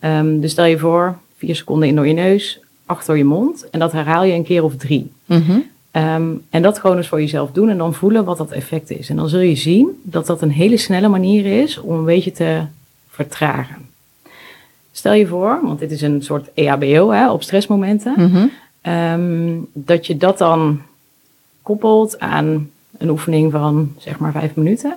Um, 0.00 0.40
dus 0.40 0.50
stel 0.50 0.64
je 0.64 0.78
voor, 0.78 1.18
vier 1.36 1.56
seconden 1.56 1.88
in 1.88 1.96
door 1.96 2.06
je 2.06 2.12
neus, 2.12 2.60
acht 2.86 3.06
door 3.06 3.16
je 3.16 3.24
mond 3.24 3.70
en 3.70 3.78
dat 3.78 3.92
herhaal 3.92 4.24
je 4.24 4.32
een 4.32 4.44
keer 4.44 4.64
of 4.64 4.76
drie. 4.76 5.10
Mm 5.26 5.64
Um, 5.96 6.42
en 6.50 6.62
dat 6.62 6.78
gewoon 6.78 6.96
eens 6.96 7.08
voor 7.08 7.20
jezelf 7.20 7.50
doen 7.50 7.68
en 7.68 7.78
dan 7.78 7.94
voelen 7.94 8.24
wat 8.24 8.38
dat 8.38 8.50
effect 8.50 8.90
is. 8.90 9.08
En 9.08 9.16
dan 9.16 9.28
zul 9.28 9.40
je 9.40 9.54
zien 9.54 10.00
dat 10.02 10.26
dat 10.26 10.42
een 10.42 10.50
hele 10.50 10.76
snelle 10.76 11.08
manier 11.08 11.62
is 11.62 11.80
om 11.80 11.98
een 11.98 12.04
beetje 12.04 12.32
te 12.32 12.62
vertragen. 13.16 13.88
Stel 14.92 15.12
je 15.12 15.26
voor, 15.26 15.60
want 15.62 15.78
dit 15.78 15.90
is 15.90 16.02
een 16.02 16.22
soort 16.22 16.48
EHBO 16.54 17.10
hè, 17.10 17.30
op 17.30 17.42
stressmomenten, 17.42 18.14
mm 18.16 18.50
um, 18.86 19.66
dat 19.72 20.06
je 20.06 20.16
dat 20.16 20.38
dan 20.38 20.82
koppelt 21.62 22.18
aan 22.18 22.70
een 22.98 23.10
oefening 23.10 23.52
van 23.52 23.94
zeg 23.98 24.18
maar 24.18 24.32
vijf 24.32 24.54
minuten, 24.54 24.96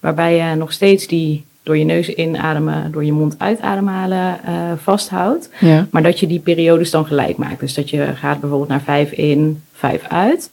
waarbij 0.00 0.36
je 0.36 0.54
nog 0.54 0.72
steeds 0.72 1.06
die 1.06 1.44
door 1.62 1.76
je 1.76 1.84
neus 1.84 2.08
inademen, 2.08 2.92
door 2.92 3.04
je 3.04 3.12
mond 3.12 3.34
uitademhalen 3.38 4.40
uh, 4.48 4.72
vasthoudt, 4.76 5.50
ja. 5.60 5.86
maar 5.90 6.02
dat 6.02 6.20
je 6.20 6.26
die 6.26 6.40
periodes 6.40 6.90
dan 6.90 7.06
gelijk 7.06 7.36
maakt. 7.36 7.60
Dus 7.60 7.74
dat 7.74 7.90
je 7.90 8.06
gaat 8.14 8.40
bijvoorbeeld 8.40 8.70
naar 8.70 8.82
vijf 8.82 9.12
in, 9.12 9.62
vijf 9.72 10.06
uit, 10.08 10.50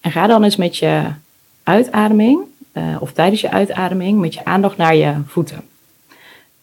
en 0.00 0.10
ga 0.10 0.26
dan 0.26 0.44
eens 0.44 0.56
met 0.56 0.76
je 0.76 1.02
uitademing, 1.62 2.40
uh, 2.72 2.82
of 3.00 3.12
tijdens 3.12 3.40
je 3.40 3.50
uitademing, 3.50 4.20
met 4.20 4.34
je 4.34 4.44
aandacht 4.44 4.76
naar 4.76 4.96
je 4.96 5.14
voeten. 5.26 5.60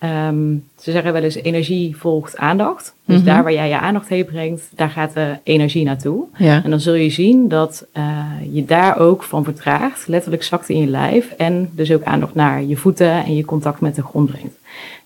Um, 0.06 0.64
ze 0.80 0.92
zeggen 0.92 1.14
wel 1.14 1.24
eens 1.24 1.36
energie 1.36 1.98
volgt 1.98 2.38
aandacht. 2.38 2.94
Dus 3.06 3.18
mhm. 3.18 3.26
daar 3.26 3.44
waar 3.44 3.54
jij 3.54 3.68
je 3.68 3.80
aandacht 3.80 4.10
heen 4.10 4.26
brengt, 4.26 4.70
daar 4.76 4.90
gaat 4.90 5.14
de 5.14 5.38
energie 5.44 5.84
naartoe. 5.84 6.26
Ja. 6.38 6.64
En 6.64 6.70
dan 6.70 6.80
zul 6.80 6.94
je 6.94 7.10
zien 7.10 7.48
dat 7.48 7.86
uh, 7.98 8.26
je 8.52 8.66
daar 8.66 9.00
ook 9.00 9.24
van 9.24 9.44
vertraagt, 9.44 10.08
letterlijk 10.08 10.44
zakt 10.44 10.70
in 10.70 10.80
je 10.80 10.88
lijf. 10.88 11.32
En 11.38 11.70
dus 11.72 11.92
ook 11.92 12.04
aandacht 12.04 12.36
naar 12.36 12.64
je 12.64 12.78
voeten 12.78 13.26
en 13.26 13.36
je 13.36 13.46
contact 13.46 13.80
met 13.80 13.96
de 13.96 14.04
grond 14.04 14.32
brengt. 14.32 14.56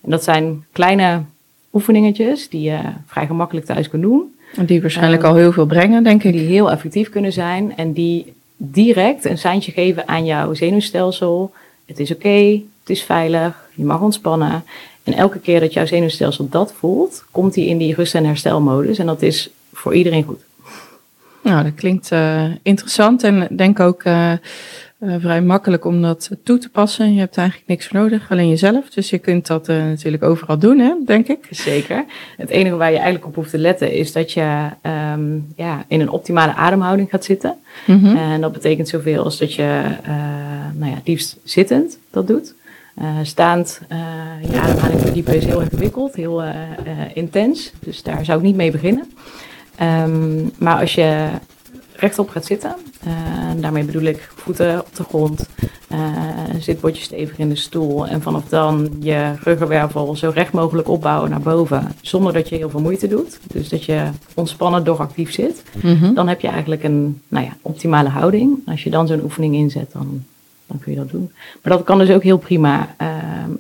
En 0.02 0.12
dat 0.12 0.24
zijn 0.24 0.64
kleine 0.72 1.22
oefeningetjes 1.74 2.50
die 2.50 2.62
je 2.62 2.80
vrij 3.06 3.26
gemakkelijk 3.26 3.66
thuis 3.66 3.90
kunt 3.90 4.02
doen. 4.02 4.34
En 4.56 4.66
die 4.66 4.82
waarschijnlijk 4.82 5.24
al 5.24 5.36
heel 5.36 5.52
veel 5.52 5.66
brengen, 5.66 6.04
denk 6.04 6.24
ik. 6.24 6.34
Die 6.34 6.48
heel 6.48 6.72
effectief 6.72 7.10
kunnen 7.10 7.34
zijn 7.34 7.76
en 7.76 7.94
die 7.94 8.34
direct 8.58 9.26
een 9.26 9.38
seintje 9.38 9.72
geven 9.72 10.08
aan 10.08 10.26
jouw 10.26 10.54
zenuwstelsel. 10.54 11.52
Het 11.86 12.00
is 12.00 12.12
oké, 12.12 12.28
okay, 12.28 12.64
het 12.80 12.90
is 12.90 13.04
veilig, 13.04 13.70
je 13.76 13.86
mag 13.86 14.02
ontspannen. 14.02 14.64
En 15.10 15.18
elke 15.18 15.40
keer 15.40 15.60
dat 15.60 15.74
jouw 15.74 15.86
zenuwstelsel 15.86 16.50
dat 16.50 16.74
voelt, 16.78 17.26
komt 17.32 17.56
hij 17.56 17.66
in 17.66 17.78
die 17.78 17.96
rust- 17.96 18.16
en 18.16 18.26
herstelmodus. 18.26 18.98
En 18.98 19.06
dat 19.06 19.22
is 19.22 19.50
voor 19.74 19.96
iedereen 19.96 20.24
goed. 20.24 20.42
Nou, 21.44 21.64
dat 21.64 21.74
klinkt 21.76 22.12
uh, 22.12 22.44
interessant 22.62 23.24
en 23.24 23.48
denk 23.52 23.80
ook 23.80 24.04
uh, 24.04 24.32
uh, 25.00 25.16
vrij 25.20 25.42
makkelijk 25.42 25.86
om 25.86 26.02
dat 26.02 26.30
toe 26.44 26.58
te 26.58 26.70
passen. 26.70 27.14
Je 27.14 27.20
hebt 27.20 27.38
eigenlijk 27.38 27.68
niks 27.68 27.88
voor 27.88 28.00
nodig, 28.00 28.32
alleen 28.32 28.50
jezelf. 28.50 28.90
Dus 28.90 29.10
je 29.10 29.18
kunt 29.18 29.48
dat 29.48 29.68
natuurlijk 29.68 30.24
overal 30.24 30.58
doen, 30.58 30.80
hè, 30.80 30.94
denk 31.06 31.28
ik. 31.28 31.48
Zeker. 31.50 32.06
Het 32.38 32.50
enige 32.50 32.76
waar 32.76 32.90
je 32.90 32.96
eigenlijk 32.96 33.26
op 33.26 33.36
hoeft 33.36 33.50
te 33.50 33.58
letten 33.58 33.94
is 33.94 34.12
dat 34.12 34.32
je 34.32 34.68
um, 35.14 35.54
ja, 35.56 35.86
in 35.88 36.02
een 36.02 36.10
optimale 36.10 36.54
ademhouding 36.54 37.10
gaat 37.10 37.26
zitten. 37.26 37.56
Mm 37.86 38.00
-hmm. 38.00 38.18
En 38.18 38.42
dat 38.42 38.52
betekent 38.52 38.88
zoveel 38.88 39.24
als 39.24 39.38
dat 39.38 39.54
je 39.54 39.82
nou 40.74 40.92
ja, 40.92 41.02
liefst 41.04 41.38
zittend 41.44 41.98
dat 42.12 42.28
doet. 42.28 42.54
Staand, 43.24 43.82
je 44.52 44.60
ademhaling 44.60 45.02
verdiepen 45.02 45.36
is 45.36 45.46
heel 45.46 45.62
ingewikkeld, 45.62 46.16
heel 46.16 46.44
intens. 47.14 47.72
Dus 47.80 48.04
daar 48.04 48.26
zou 48.26 48.38
ik 48.38 48.44
niet 48.44 48.56
mee 48.56 48.72
beginnen. 48.72 49.12
Um, 49.82 50.52
maar 50.58 50.80
als 50.80 50.96
je 50.96 51.28
rechtop 51.96 52.30
gaat 52.30 52.46
zitten. 52.46 52.76
Daarmee 53.58 53.84
bedoel 53.84 54.02
ik 54.02 54.30
voeten 54.36 54.80
op 54.80 54.96
de 54.96 55.04
grond, 55.04 55.50
zitbordje 56.60 57.04
stevig 57.04 57.38
in 57.38 57.50
de 57.50 57.56
stoel 57.56 58.08
en 58.08 58.22
vanaf 58.22 58.46
dan 58.46 58.90
je 59.00 59.34
ruggenwervel 59.44 60.16
zo 60.16 60.32
recht 60.34 60.52
mogelijk 60.52 60.88
opbouwen 60.88 61.30
naar 61.30 61.40
boven, 61.40 61.92
zonder 62.02 62.34
dat 62.34 62.50
je 62.50 62.56
heel 62.56 62.70
veel 62.70 62.82
moeite 62.82 63.08
doet. 63.08 63.40
Dus 63.48 63.70
dat 63.70 63.84
je 63.86 64.10
ontspannen 64.34 64.84
doch 64.84 65.00
actief 65.00 65.32
zit. 65.34 65.64
Mm 65.82 65.96
-hmm. 65.96 66.14
Dan 66.14 66.28
heb 66.28 66.42
je 66.42 66.48
eigenlijk 66.48 66.84
een 66.84 67.22
nou 67.28 67.46
ja, 67.46 67.58
optimale 67.62 68.10
houding. 68.10 68.60
Als 68.66 68.84
je 68.84 68.90
dan 68.90 69.08
zo'n 69.08 69.24
oefening 69.24 69.56
inzet, 69.56 69.92
dan, 69.92 70.24
dan 70.70 70.80
kun 70.80 70.92
je 70.92 70.98
dat 70.98 71.10
doen. 71.10 71.32
Maar 71.62 71.78
dat 71.78 71.84
kan 71.84 71.98
dus 71.98 72.10
ook 72.10 72.24
heel 72.24 72.38
prima, 72.38 72.96
uh, 73.02 73.08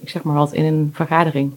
ik 0.01 0.09
zeg 0.09 0.23
maar 0.23 0.35
wat, 0.35 0.53
in 0.53 0.65
een 0.65 0.89
vergadering. 0.93 1.51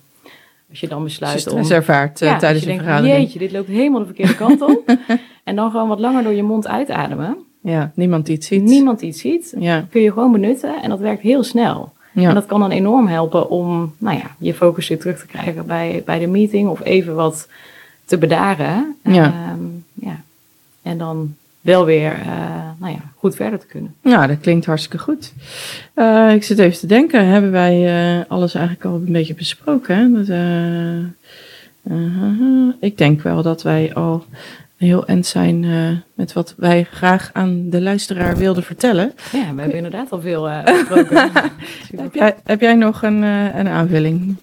Als 0.70 0.80
je 0.80 0.88
dan 0.88 1.04
besluit 1.04 1.50
om... 1.50 1.70
ervaart 1.70 2.20
uh, 2.20 2.28
ja, 2.28 2.38
tijdens 2.38 2.64
je 2.64 2.70
een 2.70 2.78
vergadering. 2.78 3.16
Jeetje, 3.16 3.38
dit 3.38 3.52
loopt 3.52 3.68
helemaal 3.68 4.00
de 4.00 4.06
verkeerde 4.06 4.34
kant 4.34 4.62
op. 4.62 4.96
en 5.44 5.56
dan 5.56 5.70
gewoon 5.70 5.88
wat 5.88 6.00
langer 6.00 6.22
door 6.22 6.32
je 6.32 6.42
mond 6.42 6.68
uitademen. 6.68 7.36
Ja, 7.62 7.92
niemand 7.94 8.28
het 8.28 8.44
ziet. 8.44 8.62
Niemand 8.62 9.00
het 9.00 9.16
ziet. 9.16 9.54
Ja. 9.58 9.86
Kun 9.90 10.00
je 10.00 10.12
gewoon 10.12 10.32
benutten 10.32 10.82
en 10.82 10.90
dat 10.90 10.98
werkt 10.98 11.22
heel 11.22 11.42
snel. 11.42 11.92
Ja. 12.12 12.28
En 12.28 12.34
dat 12.34 12.46
kan 12.46 12.60
dan 12.60 12.70
enorm 12.70 13.06
helpen 13.06 13.50
om 13.50 13.94
nou 13.98 14.18
ja, 14.18 14.30
je 14.38 14.54
focus 14.54 14.88
weer 14.88 14.98
terug 14.98 15.20
te 15.20 15.26
krijgen 15.26 15.66
bij, 15.66 16.02
bij 16.04 16.18
de 16.18 16.26
meeting 16.26 16.68
of 16.68 16.84
even 16.84 17.14
wat 17.14 17.48
te 18.04 18.18
bedaren. 18.18 18.96
Ja. 19.02 19.52
Um, 19.52 19.84
ja. 19.94 20.20
En 20.82 20.98
dan 20.98 21.34
wel 21.62 21.84
weer 21.84 22.18
uh, 22.18 22.26
nou 22.78 22.92
ja, 22.92 23.00
goed 23.16 23.34
verder 23.34 23.58
te 23.58 23.66
kunnen. 23.66 23.94
Ja, 24.02 24.26
dat 24.26 24.40
klinkt 24.40 24.66
hartstikke 24.66 24.98
goed. 24.98 25.32
Uh, 25.94 26.34
ik 26.34 26.42
zit 26.42 26.58
even 26.58 26.78
te 26.78 26.86
denken, 26.86 27.26
hebben 27.26 27.50
wij 27.50 28.16
uh, 28.18 28.24
alles 28.28 28.54
eigenlijk 28.54 28.86
al 28.86 28.94
een 28.94 29.12
beetje 29.12 29.34
besproken? 29.34 29.96
Hè? 29.96 30.10
Dat, 30.12 30.28
ik 32.80 32.98
denk 32.98 33.22
wel 33.22 33.42
dat 33.42 33.62
wij 33.62 33.94
al 33.94 34.24
heel 34.76 35.06
end 35.06 35.26
zijn 35.26 35.66
met 36.14 36.32
wat 36.32 36.54
wij 36.56 36.86
graag 36.90 37.30
aan 37.32 37.70
de 37.70 37.80
luisteraar 37.80 38.36
wilden 38.36 38.62
vertellen. 38.62 39.12
Ja, 39.32 39.54
we 39.54 39.60
hebben 39.60 39.76
inderdaad 39.76 40.10
al 40.10 40.20
veel 40.20 40.48
besproken. 40.64 41.30
heb, 41.96 42.14
jij, 42.14 42.36
heb 42.44 42.60
jij 42.60 42.74
nog 42.74 43.02
een, 43.02 43.22
een 43.22 43.68
aanvulling? 43.68 44.36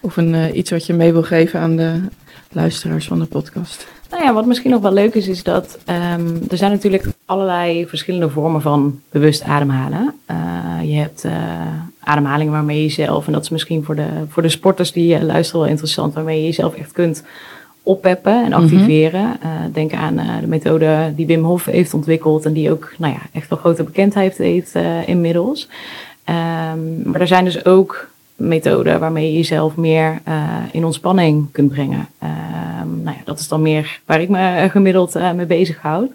Of 0.00 0.16
een, 0.16 0.58
iets 0.58 0.70
wat 0.70 0.86
je 0.86 0.92
mee 0.92 1.12
wil 1.12 1.22
geven 1.22 1.60
aan 1.60 1.76
de 1.76 2.00
luisteraars 2.50 3.06
van 3.06 3.18
de 3.18 3.26
podcast? 3.26 3.86
Nou 4.12 4.24
ja, 4.24 4.32
wat 4.32 4.46
misschien 4.46 4.70
nog 4.70 4.82
wel 4.82 4.92
leuk 4.92 5.14
is, 5.14 5.28
is 5.28 5.42
dat 5.42 5.78
um, 5.86 6.40
er 6.50 6.56
zijn 6.56 6.70
natuurlijk 6.70 7.06
allerlei 7.24 7.86
verschillende 7.86 8.30
vormen 8.30 8.62
van 8.62 9.00
bewust 9.10 9.42
ademhalen. 9.42 10.14
Uh, 10.30 10.36
je 10.90 10.94
hebt 10.94 11.24
uh, 11.24 11.32
ademhalingen 12.00 12.52
waarmee 12.52 12.76
je 12.76 12.82
jezelf, 12.82 13.26
en 13.26 13.32
dat 13.32 13.42
is 13.42 13.48
misschien 13.48 13.84
voor 13.84 13.94
de, 13.94 14.08
voor 14.28 14.42
de 14.42 14.48
sporters 14.48 14.92
die 14.92 15.14
uh, 15.14 15.22
luisteren 15.22 15.60
wel 15.60 15.70
interessant, 15.70 16.14
waarmee 16.14 16.38
je 16.38 16.44
jezelf 16.44 16.74
echt 16.74 16.92
kunt 16.92 17.24
oppeppen 17.82 18.44
en 18.44 18.52
activeren. 18.52 19.22
Mm 19.22 19.36
-hmm. 19.40 19.72
denk 19.72 19.92
aan 19.92 20.16
de 20.40 20.46
methode 20.46 21.12
die 21.16 21.26
Wim 21.26 21.44
Hof 21.44 21.64
heeft 21.64 21.94
ontwikkeld 21.94 22.44
en 22.44 22.52
die 22.52 22.70
ook 22.70 22.92
nou 22.98 23.12
ja, 23.12 23.20
echt 23.32 23.48
wel 23.48 23.58
grote 23.58 23.82
bekendheid 23.82 24.36
heeft 24.36 24.74
inmiddels. 25.06 25.68
Um, 26.28 27.02
maar 27.04 27.20
er 27.20 27.26
zijn 27.26 27.44
dus 27.44 27.64
ook 27.64 28.08
methoden 28.36 29.00
waarmee 29.00 29.26
je 29.26 29.36
jezelf 29.36 29.76
meer 29.76 30.20
uh, 30.28 30.56
in 30.72 30.84
ontspanning 30.84 31.52
kunt 31.52 31.70
brengen. 31.70 32.08
Uh, 32.22 32.28
nou 33.02 33.16
ja, 33.16 33.22
dat 33.24 33.38
is 33.38 33.48
dan 33.48 33.62
meer 33.62 34.00
waar 34.06 34.20
ik 34.20 34.28
me 34.28 34.68
gemiddeld 34.70 35.16
uh, 35.16 35.32
mee 35.32 35.46
bezighoud. 35.46 36.10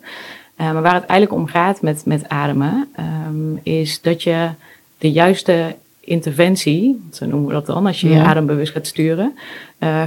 maar 0.56 0.82
waar 0.82 0.93
het 0.93 1.06
eigenlijk 1.06 1.41
om 1.41 1.47
gaat 1.47 1.82
met, 1.82 2.06
met 2.06 2.30
ademen, 2.30 2.89
um, 3.27 3.60
is 3.63 4.01
dat 4.01 4.23
je 4.23 4.49
de 4.97 5.12
juiste 5.12 5.75
interventie, 5.99 7.08
zo 7.12 7.25
noemen 7.25 7.47
we 7.47 7.53
dat 7.53 7.65
dan, 7.65 7.86
als 7.86 8.01
je 8.01 8.10
ja. 8.10 8.15
je 8.15 8.21
adem 8.21 8.45
bewust 8.45 8.71
gaat 8.71 8.88
sturen, 8.88 9.38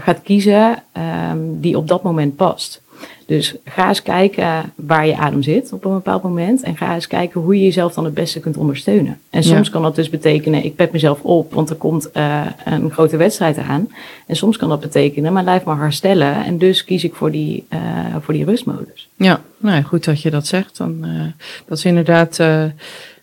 gaat 0.00 0.22
kiezen 0.22 0.82
um, 1.30 1.60
die 1.60 1.76
op 1.76 1.88
dat 1.88 2.02
moment 2.02 2.36
past. 2.36 2.79
Dus 3.30 3.54
ga 3.64 3.88
eens 3.88 4.02
kijken 4.02 4.72
waar 4.74 5.06
je 5.06 5.16
adem 5.16 5.42
zit 5.42 5.72
op 5.72 5.84
een 5.84 5.92
bepaald 5.92 6.22
moment. 6.22 6.62
En 6.62 6.76
ga 6.76 6.94
eens 6.94 7.06
kijken 7.06 7.40
hoe 7.40 7.54
je 7.54 7.64
jezelf 7.64 7.94
dan 7.94 8.04
het 8.04 8.14
beste 8.14 8.40
kunt 8.40 8.56
ondersteunen. 8.56 9.20
En 9.30 9.42
soms 9.42 9.66
ja. 9.66 9.72
kan 9.72 9.82
dat 9.82 9.94
dus 9.94 10.10
betekenen, 10.10 10.64
ik 10.64 10.76
pep 10.76 10.92
mezelf 10.92 11.22
op, 11.22 11.54
want 11.54 11.70
er 11.70 11.76
komt 11.76 12.10
uh, 12.14 12.46
een 12.64 12.90
grote 12.90 13.16
wedstrijd 13.16 13.58
aan. 13.58 13.88
En 14.26 14.36
soms 14.36 14.56
kan 14.56 14.68
dat 14.68 14.80
betekenen, 14.80 15.32
mijn 15.32 15.44
lijf 15.44 15.64
mag 15.64 15.78
herstellen. 15.78 16.44
En 16.44 16.58
dus 16.58 16.84
kies 16.84 17.04
ik 17.04 17.14
voor 17.14 17.30
die, 17.30 17.64
uh, 17.72 17.80
voor 18.20 18.34
die 18.34 18.44
rustmodus. 18.44 19.08
Ja, 19.16 19.40
nou 19.56 19.82
goed 19.82 20.04
dat 20.04 20.22
je 20.22 20.30
dat 20.30 20.46
zegt. 20.46 20.76
Dan, 20.76 21.04
uh, 21.04 21.22
dat 21.66 21.78
is 21.78 21.84
inderdaad 21.84 22.36
ja, 22.36 22.72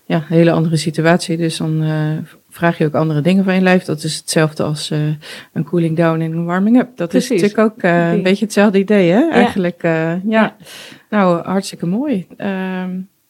een 0.05 0.21
hele 0.27 0.51
andere 0.51 0.77
situatie. 0.77 1.37
Dus 1.37 1.57
dan 1.57 1.83
vraag 2.57 2.77
je 2.77 2.85
ook 2.85 2.95
andere 2.95 3.21
dingen 3.21 3.43
van 3.43 3.53
je 3.53 3.61
lijf. 3.61 3.83
Dat 3.83 4.03
is 4.03 4.15
hetzelfde 4.15 4.63
als 4.63 4.91
uh, 4.91 4.99
een 5.53 5.63
cooling 5.63 5.97
down 5.97 6.21
en 6.21 6.31
een 6.31 6.45
warming 6.45 6.79
up. 6.79 6.89
Dat 6.95 7.09
Precies. 7.09 7.29
is 7.29 7.41
natuurlijk 7.41 7.73
ook 7.73 7.83
uh, 7.83 8.11
een 8.11 8.23
beetje 8.23 8.45
hetzelfde 8.45 8.79
idee, 8.79 9.11
hè? 9.11 9.29
Eigenlijk, 9.29 9.83
uh, 9.83 9.91
ja. 9.91 10.19
ja. 10.23 10.55
Nou, 11.09 11.45
hartstikke 11.45 11.85
mooi. 11.85 12.27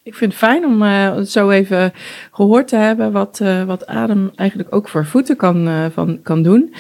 ik 0.04 0.16
vind 0.16 0.32
het 0.32 0.42
fijn 0.42 0.66
om 0.66 0.82
het 0.82 1.32
zo 1.32 1.50
even 1.50 1.94
gehoord 2.32 2.68
te 2.68 2.76
hebben 2.76 3.12
wat, 3.12 3.42
wat 3.66 3.88
adem 3.88 4.32
eigenlijk 4.36 4.76
ook 4.76 4.90
voor 4.90 5.06
voeten 5.06 5.36
kan, 5.36 5.90
van, 5.94 6.20
kan 6.24 6.44
doen. 6.44 6.74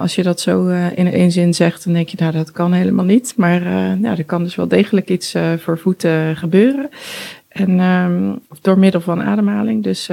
als 0.00 0.14
je 0.14 0.22
dat 0.22 0.40
zo 0.40 0.68
in 0.94 1.12
één 1.12 1.30
zin 1.30 1.54
zegt, 1.54 1.84
dan 1.84 1.92
denk 1.92 2.08
je, 2.08 2.16
nou, 2.20 2.32
dat 2.32 2.52
kan 2.52 2.72
helemaal 2.72 3.04
niet. 3.04 3.34
Maar 3.36 3.62
ja, 4.00 4.16
er 4.16 4.24
kan 4.24 4.42
dus 4.42 4.54
wel 4.54 4.68
degelijk 4.68 5.08
iets 5.08 5.34
voor 5.58 5.78
voeten 5.78 6.36
gebeuren. 6.36 6.88
En 7.48 7.80
um, 7.80 8.38
door 8.60 8.78
middel 8.78 9.00
van 9.00 9.22
ademhaling. 9.22 9.82
Dus 9.82 10.08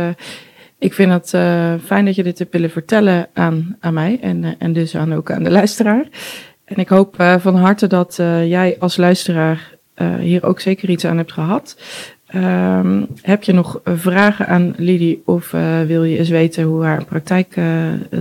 ik 0.80 0.94
vind 0.94 1.12
het 1.12 1.34
uh, 1.36 1.74
fijn 1.84 2.06
dat 2.06 2.16
je 2.16 2.24
dit 2.24 2.40
hebt 2.40 2.52
willen 2.52 2.70
vertellen 2.70 3.28
aan, 3.34 3.78
aan 3.80 3.94
mij 3.94 4.18
en, 4.22 4.44
uh, 4.44 4.52
en 4.58 4.74
dus 4.74 4.96
aan, 4.96 5.14
ook 5.14 5.32
aan 5.32 5.44
de 5.44 5.52
luisteraar. 5.52 6.08
En 6.66 6.76
ik 6.76 6.90
hoop 6.90 7.20
uh, 7.20 7.36
van 7.38 7.56
harte 7.56 7.88
dat 7.88 8.16
jij 8.46 8.76
als 8.80 8.98
luisteraar 8.98 9.78
hier 10.20 10.46
ook 10.46 10.60
zeker 10.60 10.90
iets 10.90 11.06
aan 11.06 11.18
hebt 11.18 11.32
gehad. 11.32 11.82
Um, 12.36 13.08
heb 13.22 13.44
je 13.44 13.54
nog 13.54 13.82
vragen 13.84 14.48
aan 14.48 14.74
Lidie 14.78 15.22
of 15.26 15.52
wil 15.88 16.04
je 16.04 16.18
eens 16.18 16.30
weten 16.30 16.64
hoe 16.64 16.84
haar 16.84 17.06
praktijk 17.06 17.56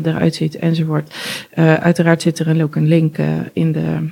eruit 0.03 0.35
ziet 0.35 0.57
enzovoort? 0.57 1.14
uiteraard 1.81 2.23
zit 2.23 2.38
er 2.38 2.62
ook 2.62 2.77
een 2.77 2.88
link 2.88 3.16
in 3.53 3.73
de 3.73 4.09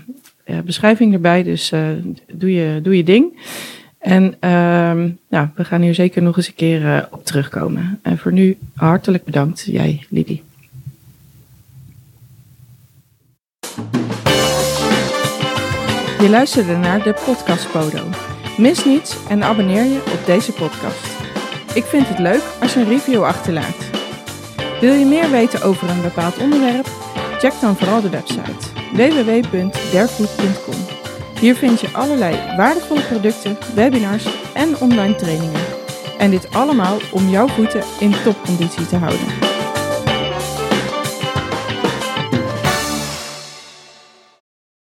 beschrijving 0.64 1.12
erbij, 1.12 1.42
dus 1.42 1.72
doe, 2.32 2.52
je, 2.52 2.80
doe 2.82 2.96
je 2.96 3.04
ding. 3.04 3.38
En 4.06 4.36
nou, 5.28 5.48
we 5.54 5.64
gaan 5.64 5.80
hier 5.80 5.94
zeker 5.94 6.22
nog 6.22 6.36
eens 6.36 6.46
een 6.46 6.54
keer 6.54 6.82
uh, 6.82 7.02
op 7.10 7.24
terugkomen. 7.24 7.98
En 8.02 8.18
voor 8.18 8.32
nu 8.32 8.58
hartelijk 8.74 9.24
bedankt, 9.24 9.64
jij, 9.64 10.06
Lidie. 10.08 10.42
Je 16.20 16.28
luisterde 16.28 16.76
naar 16.76 17.02
de 17.02 17.14
podcast 17.24 17.70
Podo. 17.70 18.04
Mis 18.58 18.84
niets 18.84 19.16
en 19.28 19.42
abonneer 19.42 19.84
je 19.84 20.02
op 20.14 20.26
deze 20.26 20.52
podcast. 20.52 21.06
Ik 21.74 21.84
vind 21.84 22.08
het 22.08 22.18
leuk 22.18 22.42
als 22.60 22.74
je 22.74 22.80
een 22.80 22.88
review 22.88 23.22
achterlaat. 23.22 23.90
Wil 24.80 24.92
je 24.92 25.04
meer 25.04 25.30
weten 25.30 25.62
over 25.62 25.90
een 25.90 26.02
bepaald 26.02 26.38
onderwerp? 26.38 26.86
Check 27.38 27.52
dan 27.60 27.76
vooral 27.76 28.00
de 28.00 28.10
website 28.10 28.74
www.derfood.com. 28.92 30.85
Hier 31.40 31.54
vind 31.54 31.80
je 31.80 31.88
allerlei 31.92 32.56
waardevolle 32.56 33.00
producten, 33.02 33.58
webinars 33.74 34.26
en 34.54 34.76
online 34.80 35.14
trainingen. 35.14 35.60
En 36.18 36.30
dit 36.30 36.54
allemaal 36.54 36.96
om 37.12 37.28
jouw 37.28 37.48
voeten 37.48 37.82
in 38.00 38.14
topconditie 38.24 38.86
te 38.86 38.96
houden. 38.96 39.55